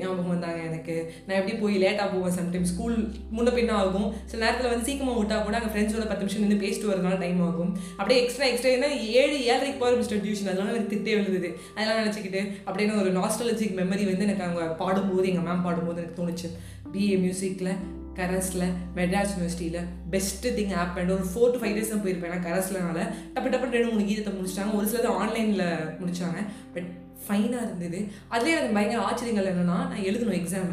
ஞாபகம் 0.00 0.32
வந்தாங்க 0.32 0.60
எனக்கு. 0.70 0.94
நான் 1.26 1.38
எப்படி 1.38 1.54
போய் 1.62 1.80
லேட்டாக 1.82 2.08
போவேன் 2.14 2.36
சம்டைம் 2.38 2.66
ஸ்கூல் 2.70 2.96
முன்ன 3.36 3.52
பின்ன 3.58 3.72
ஆகும். 3.82 4.08
சில 4.30 4.40
நேரத்தில் 4.44 4.70
வந்து 4.72 4.86
சீக்கிரமாக 4.88 5.18
விட்டா 5.20 5.36
கூட 5.46 5.56
அங்கே 5.58 5.70
ஃப்ரெண்ட்ஸோட 5.74 6.04
பத்து 6.10 6.24
நிமிஷம் 6.24 6.42
நின்று 6.44 6.58
பேசிட்டு 6.64 6.90
வரதுனால 6.90 7.18
டைம் 7.24 7.40
ஆகும். 7.48 7.72
அப்படியே 7.98 8.18
எக்ஸ்ட்ரா 8.22 8.48
எக்ஸ்ட்ரா 8.50 8.72
என்ன 8.76 8.90
ஏழு 9.20 9.36
ஏழரைக்கு 9.50 9.80
போகிற 9.82 10.00
மிஸ்டர் 10.00 10.22
டியூஷன் 10.24 10.50
அதனால 10.50 10.72
எனக்கு 10.74 10.92
திட்டே 10.94 11.14
விழுந்தது 11.18 11.50
அதெல்லாம் 11.76 12.00
நினச்சிக்கிட்டு 12.02 12.42
அப்படின்னு 12.66 13.00
ஒரு 13.02 13.12
நாஸ்டாலஜிக் 13.20 13.78
மெமரி 13.82 14.06
வந்து 14.10 14.26
எனக்கு 14.28 14.46
அவங்க 14.46 14.68
பாடும்போது 14.84 15.26
எங்கள் 15.32 15.48
மேம் 15.48 15.66
பாடும்போது 15.66 16.00
எனக்கு 16.02 16.20
தோணுச்சு. 16.20 16.50
பிஏ 16.94 17.16
மியூசிக்கில் 17.24 17.74
கரஸில் 18.18 18.64
மெட்ராஸ் 18.96 19.30
யூனிவர்சிட்டியில் 19.34 19.86
பெஸ்ட்டு 20.14 20.50
திங் 20.56 20.74
ஆப் 20.80 20.96
அண்ட் 21.00 21.12
ஒரு 21.14 21.24
ஃபோர் 21.30 21.52
டு 21.52 21.60
ஃபைவ் 21.60 21.76
டேஸ் 21.76 21.92
தான் 21.92 22.02
போயிருப்பேன். 22.04 22.32
ஏன்னா 22.32 22.46
கரஸ்லனால 22.48 23.06
டப்பு 23.34 23.52
டப்பு 23.52 23.74
ரெண்டு 23.76 23.92
மூணு 23.92 24.08
கீதத்தை 24.08 24.32
முடிச்சிட்டாங்க. 24.38 24.74
ஒரு 24.78 24.86
சிலது 24.92 25.10
ஆன்லைனில் 25.20 25.64
முடித்தாங்க 26.00 26.40
பட் 26.74 26.88
ஃபைனாக 27.24 27.66
இருந்தது. 27.66 27.98
அதுலேயே 28.32 28.56
எனக்கு 28.58 28.76
பயங்கர 28.78 29.02
ஆச்சரியங்கள் 29.08 29.50
என்னென்னா 29.52 29.76
நான் 29.90 30.06
எழுதணும் 30.10 30.38
எக்ஸாம் 30.40 30.72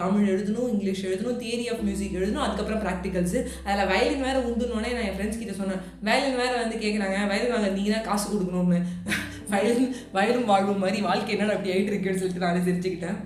தமிழ் 0.00 0.30
எழுதணும் 0.32 0.70
இங்கிலீஷ் 0.72 1.04
எழுதணும் 1.08 1.38
தியரி 1.42 1.66
ஆஃப் 1.72 1.84
மியூசிக் 1.86 2.16
எழுதணும் 2.18 2.44
அதுக்கப்புறம் 2.46 2.82
ப்ராக்டிகல்ஸு 2.82 3.38
அதில் 3.66 3.88
வயலின் 3.92 4.24
வேறு 4.26 4.40
உண்டுனோடனே 4.48 4.90
நான் 4.96 5.06
என் 5.08 5.16
ஃப்ரெண்ட்ஸ் 5.18 5.40
கிட்ட 5.42 5.54
சொன்னேன். 5.60 5.80
வயலின் 6.08 6.40
வேறு 6.40 6.54
வந்து 6.62 6.76
கேட்குறாங்க 6.82 7.18
வயலின் 7.30 7.54
வாங்க 7.54 7.70
நீங்கள் 7.76 7.94
தான் 7.96 8.08
காசு 8.08 8.26
கொடுக்கணும்னு. 8.32 8.80
வயலின் 9.50 9.94
வயலும் 10.12 10.44
வாழும் 10.44 10.78
மாதிரி 10.78 11.00
வாழ்க்கை 11.00 11.36
என்னடா 11.36 11.56
அப்படி 11.56 11.74
ஆகிட்டு 11.74 11.86
இருக்குன்னு 11.86 12.18
சொல்லிட்டு 12.18 12.46
நான் 12.46 12.66
சிரிச்சுக்கிட்டேன். 12.66 13.18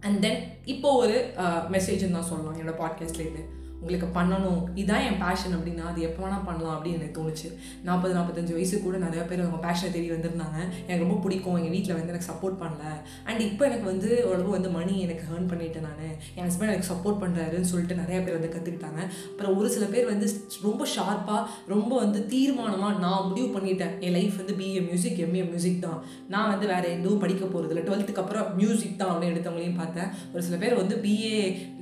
அண்ட் 0.00 0.20
தென் 0.20 0.42
இப்போ 0.64 0.92
ஒரு 0.92 1.34
மெசேஜ்னு 1.70 2.10
தான் 2.10 2.22
சொல்லலாம் 2.22 2.58
என்னோட 2.58 2.74
பாட்காஸ்ட்லேருந்து 2.78 3.44
உங்களுக்கு 3.82 4.08
பண்ணணும். 4.18 4.60
இதுதான் 4.78 5.04
என் 5.08 5.20
பேஷன் 5.24 5.54
அப்படின்னா 5.56 5.84
அது 5.90 6.00
எப்போ 6.06 6.20
வேணால் 6.24 6.46
பண்ணலாம் 6.46 6.74
அப்படின்னு 6.76 6.98
எனக்கு 7.00 7.16
தோணுச்சு. 7.18 7.48
நாற்பது 7.88 8.12
நாற்பத்தஞ்சு 8.16 8.54
வயசு 8.56 8.76
கூட 8.86 8.96
நிறைய 9.04 9.22
பேர் 9.28 9.42
அவங்க 9.44 9.60
பேஷனை 9.66 9.90
தேடி 9.96 10.08
வந்திருந்தாங்க. 10.14 10.58
எனக்கு 10.86 11.04
ரொம்ப 11.04 11.18
பிடிக்கும். 11.24 11.56
எங்கள் 11.58 11.74
வீட்டில் 11.74 11.96
வந்து 11.98 12.12
எனக்கு 12.14 12.28
சப்போர்ட் 12.30 12.58
பண்ணல. 12.62 12.84
அண்ட் 13.28 13.42
இப்போ 13.48 13.62
எனக்கு 13.68 13.86
வந்து 13.92 14.10
ஓரளவு 14.30 14.50
வந்து 14.56 14.70
மணி 14.78 14.94
எனக்கு 15.06 15.24
ஏர்ன் 15.34 15.48
பண்ணிட்டேன் 15.52 15.86
நான். 15.88 16.02
என் 16.38 16.46
ஹஸ்பண்ட் 16.48 16.72
எனக்கு 16.72 16.90
சப்போர்ட் 16.92 17.20
பண்ணுறாருன்னு 17.22 17.70
சொல்லிட்டு 17.72 18.00
நிறைய 18.02 18.18
பேர் 18.24 18.36
வந்து 18.38 18.52
கற்றுக்கிட்டாங்க 18.54 19.00
அப்புறம் 19.30 19.56
ஒரு 19.60 19.70
சில 19.76 19.86
பேர் 19.94 20.10
வந்து 20.12 20.26
ரொம்ப 20.66 20.82
ஷார்ப்பாக 20.94 21.42
ரொம்ப 21.74 21.92
வந்து 22.04 22.22
தீர்மானமாக 22.34 22.92
நான் 23.04 23.28
முடிவு 23.28 23.48
பண்ணிட்டேன். 23.56 23.94
என் 24.06 24.16
லைஃப் 24.18 24.36
வந்து 24.42 24.56
பிஏ 24.60 24.82
மியூசிக் 24.88 25.22
எம்ஏ 25.26 25.44
மியூசிக் 25.52 25.80
தான். 25.86 25.98
நான் 26.34 26.50
வந்து 26.54 26.66
வேறு 26.72 26.90
எதுவும் 26.96 27.22
படிக்க 27.26 27.44
போகிறது 27.44 27.72
இல்லை. 27.74 27.86
டுவெல்த்துக்கு 27.88 28.24
அப்புறம் 28.24 28.48
மியூசிக் 28.60 29.00
தான் 29.02 29.12
அப்படின்னு 29.12 29.34
எடுத்தவங்களையும் 29.34 29.80
பார்த்தேன். 29.82 30.10
ஒரு 30.34 30.44
சில 30.48 30.58
பேர் 30.64 30.80
வந்து 30.82 30.96
பிஏ 31.06 31.32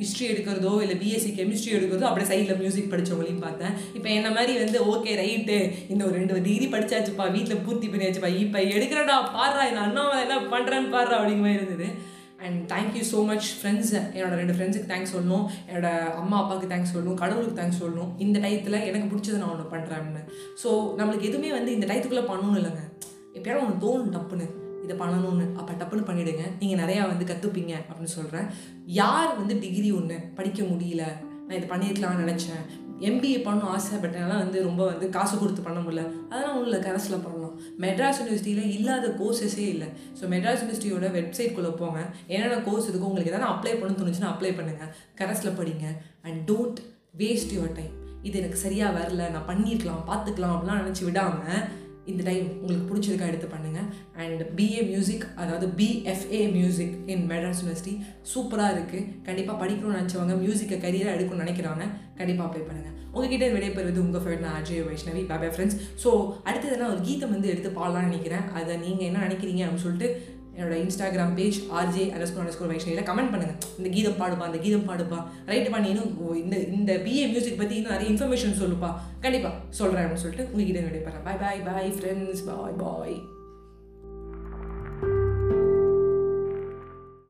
ஹிஸ்ட்ரி 0.02 0.26
எடுக்கிறதோ 0.32 0.74
இல்லை 0.84 0.98
பிஎஸ்சி 1.02 1.32
கெமிஸ்ட்ரி 1.40 1.72
எடுக்கிறதோ 1.72 1.84
அப்படியே 2.08 2.28
சைடில் 2.32 2.60
மியூசிக் 2.62 2.90
படித்தவங்களையும் 2.92 3.44
பார்த்தேன். 3.46 3.76
இப்போ 3.96 4.08
என்ன 4.18 4.28
மாதிரி 4.36 4.52
வந்து 4.64 4.78
ஓகே 4.92 5.14
ரைட்டு 5.22 5.56
இந்த 5.92 6.02
ஒரு 6.08 6.14
ரெண்டு 6.18 6.42
டிகிரி 6.48 6.66
படிச்சாச்சுப்பா 6.74 7.26
வீட்டில் 7.36 7.62
பூர்த்தி 7.68 7.88
பண்ணியாச்சுப்பா 7.92 8.32
இப்போ 8.42 8.60
எடுக்கிறடா 8.74 9.16
பாடுறா 9.38 9.64
என் 9.70 9.84
அண்ணா 9.86 10.04
என்ன 10.26 10.36
பண்ணுறேன்னு 10.54 10.92
பாடுறா 10.96 11.16
அப்படிங்கிற 11.18 11.46
மாதிரி 11.46 11.60
இருந்தது. 11.60 11.88
And 12.46 12.58
thank you 12.72 13.02
so 13.12 13.18
much 13.30 13.46
friends 13.58 13.92
என்னோட 14.16 14.34
ரெண்டு 14.40 14.54
ஃப்ரெண்ட்ஸுக்கு 14.56 14.90
தேங்க்ஸ் 14.90 15.14
சொல்லணும். 15.14 15.46
என்னோடய 15.68 16.10
அம்மா 16.22 16.36
அப்பாவுக்கு 16.42 16.70
தேங்க்ஸ் 16.72 16.92
சொல்லணும். 16.94 17.18
கடவுளுக்கு 17.22 17.58
தேங்க்ஸ் 17.60 17.80
சொல்லணும். 17.82 18.10
இந்த 18.24 18.36
டயத்தில் 18.44 18.84
எனக்கு 18.88 19.10
பிடிச்சது 19.12 19.40
நான் 19.42 19.52
ஒன்று 19.54 19.72
பண்ணுறேன்னு 19.74 20.22
ஸோ 20.62 20.68
நம்மளுக்கு 20.98 21.28
எதுவுமே 21.30 21.50
வந்து 21.58 21.74
இந்த 21.76 21.88
டயத்துக்குள்ளே 21.90 22.26
பண்ணணும் 22.30 22.58
இல்லைங்க. 22.60 22.84
எப்பயாவது 23.38 23.64
ஒன்று 23.66 23.82
தோணும் 23.84 24.14
டப்புன்னு. 24.16 24.48
இதை 24.84 24.96
பண்ணணும்னு. 25.00 25.46
அப்போ 25.60 25.72
டப்புன்னு 25.78 26.08
பண்ணிவிடுங்க 26.08 26.44
நீங்கள் 26.58 26.80
நிறையா 26.82 27.02
வந்து 27.12 27.24
கற்றுப்பீங்க 27.30 27.72
அப்படின்னு 27.88 28.12
சொல்கிறேன் 28.18 28.46
யார் 29.00 29.30
வந்து 29.40 29.54
டிகிரி 29.64 29.88
ஒன்று 30.00 30.18
படிக்க 30.36 30.60
முடியல? 30.72 31.04
நான் 31.46 31.56
இது 31.58 31.66
பண்ணியிருக்கலாம்னு 31.72 32.24
நினச்சேன். 32.24 32.62
எம்பிஏ 33.08 33.38
பண்ணணும் 33.46 33.72
ஆசை 33.72 33.96
பட் 34.02 34.14
என்னால் 34.18 34.42
வந்து 34.42 34.58
ரொம்ப 34.66 34.82
வந்து 34.90 35.06
காசு 35.16 35.34
கொடுத்து 35.40 35.62
பண்ண 35.66 35.78
முடியல. 35.84 36.02
அதெல்லாம் 36.30 36.54
ஒன்றும் 36.56 36.68
இல்லை 36.68 36.80
கரஸில் 36.86 37.24
பண்ணலாம். 37.24 37.54
மெட்ராஸ் 37.84 38.20
யூனிவர்சிட்டியில் 38.20 38.72
இல்லாத 38.76 39.08
கோர்சஸே 39.20 39.66
இல்லை. 39.74 39.88
ஸோ 40.18 40.30
மெட்ராஸ் 40.34 40.60
யூனிவர்சிட்டியோட 40.62 41.08
வெப்சைட்குள்ளே 41.18 41.72
போங்க. 41.82 42.00
என்னென்ன 42.34 42.60
கோர்ஸ் 42.68 42.88
இருக்கோ 42.90 43.10
உங்களுக்கு 43.10 43.32
எதாவது 43.32 43.50
அப்ளை 43.52 43.74
பண்ணணும்னு 43.74 44.00
தோணுச்சுன்னா 44.02 44.32
அப்ளை 44.34 44.52
பண்ணுங்கள் 44.60 44.92
கரஸில் 45.20 45.58
படிங்க. 45.60 45.86
And 46.26 46.40
don't 46.50 46.80
waste 47.22 47.54
your 47.56 47.76
time 47.80 47.94
இது 48.28 48.38
எனக்கு 48.42 48.64
சரியாக 48.66 48.96
வரல. 48.98 49.24
நான் 49.34 49.48
பண்ணியிருக்கலாம் 49.50 50.06
பார்த்துக்கலாம் 50.12 50.54
அப்படிலாம் 50.54 50.82
நினச்சி 50.84 51.04
விடாமல் 51.08 51.60
இந்த 52.12 52.22
டைம் 52.28 52.48
உங்களுக்கு 52.60 52.88
பிடிச்சிருக்கா 52.90 53.30
எடுத்து 53.30 53.48
பண்ணுங்கள் 53.54 53.88
அண்ட் 54.24 54.42
பிஏ 54.58 54.82
மியூசிக் 54.92 55.24
அதாவது 55.42 55.68
BFA 55.80 56.42
music 56.58 56.94
in 57.12 57.24
Madras 57.32 57.62
university 57.62 57.94
சூப்பராக 58.32 58.74
இருக்குது 58.76 59.08
கண்டிப்பாக 59.28 59.58
படிக்கணும்னு 59.62 60.00
நினச்சவங்க 60.00 60.36
மியூசிக்கை 60.44 60.78
கரியராக 60.84 61.16
எடுக்கணும்னு 61.16 61.46
நினைக்கிறாங்க 61.46 61.86
கண்டிப்பாக 62.20 62.46
அப்ளை 62.48 62.62
பண்ணுங்கள் 62.68 62.94
உங்ககிட்ட 63.16 63.46
விடைபெறுவது 63.52 64.00
உங்கள் 64.04 64.22
ஃப்ரெண்ட் 64.22 64.44
நான் 64.46 64.56
அஜய் 64.60 64.82
வைஷ்ணவி. 64.88 65.20
பாபா 65.28 65.46
ஃப்ரெண்ட்ஸ் 65.52 65.76
ஸோ 66.02 66.10
அடுத்தது 66.48 66.74
ஒரு 66.94 67.00
கீதம் 67.06 67.32
வந்து 67.34 67.50
எடுத்து 67.52 67.70
பாடலாம்னு 67.78 68.08
நினைக்கிறேன். 68.08 68.44
அதை 68.58 68.72
நீங்கள் 68.82 69.06
என்ன 69.08 69.22
நினைக்கிறீங்க 69.26 69.62
அப்படின்னு 69.64 69.84
சொல்லிட்டு 69.84 70.08
என்னோட 70.56 70.74
Instagram 70.84 71.34
page 71.38 71.58
RJ 71.78 72.04
underscore 72.14 72.42
underscore 72.42 72.72
வைஷ்ணவியில் 72.72 73.08
comment 73.10 73.32
பண்ணுங்கள் 73.32 73.60
இந்த 73.78 73.88
கீதம் 73.96 74.18
பாடுப்பா 74.22 74.48
இந்த 74.50 74.60
கீதம் 74.64 74.88
பாடுப்பா. 74.90 75.20
ரைட்டு 75.50 75.70
பண்ணி 75.74 75.88
இன்னும் 75.94 76.12
இந்த 76.44 76.56
இந்த 76.78 76.92
பிஏ 77.06 77.24
மியூசிக் 77.32 77.60
பற்றி 77.62 77.76
இன்னும் 77.76 77.94
நிறைய 77.96 78.10
இன்ஃபர்மேஷன் 78.14 78.60
சொல்லுப்பா. 78.64 78.92
கண்டிப்பாக 79.24 79.54
சொல்கிறேன் 79.80 80.04
அப்படின்னு 80.04 80.24
சொல்லிட்டு 80.26 80.50
உங்ககிட்ட 80.52 80.82
விடைபெறேன். 80.88 81.24
பாய் 81.28 81.42
பாய் 81.44 81.64
பாய் 81.70 81.96
ஃப்ரெண்ட்ஸ் 81.98 82.44
பாய் 82.50 82.78
பாய் 82.84 83.16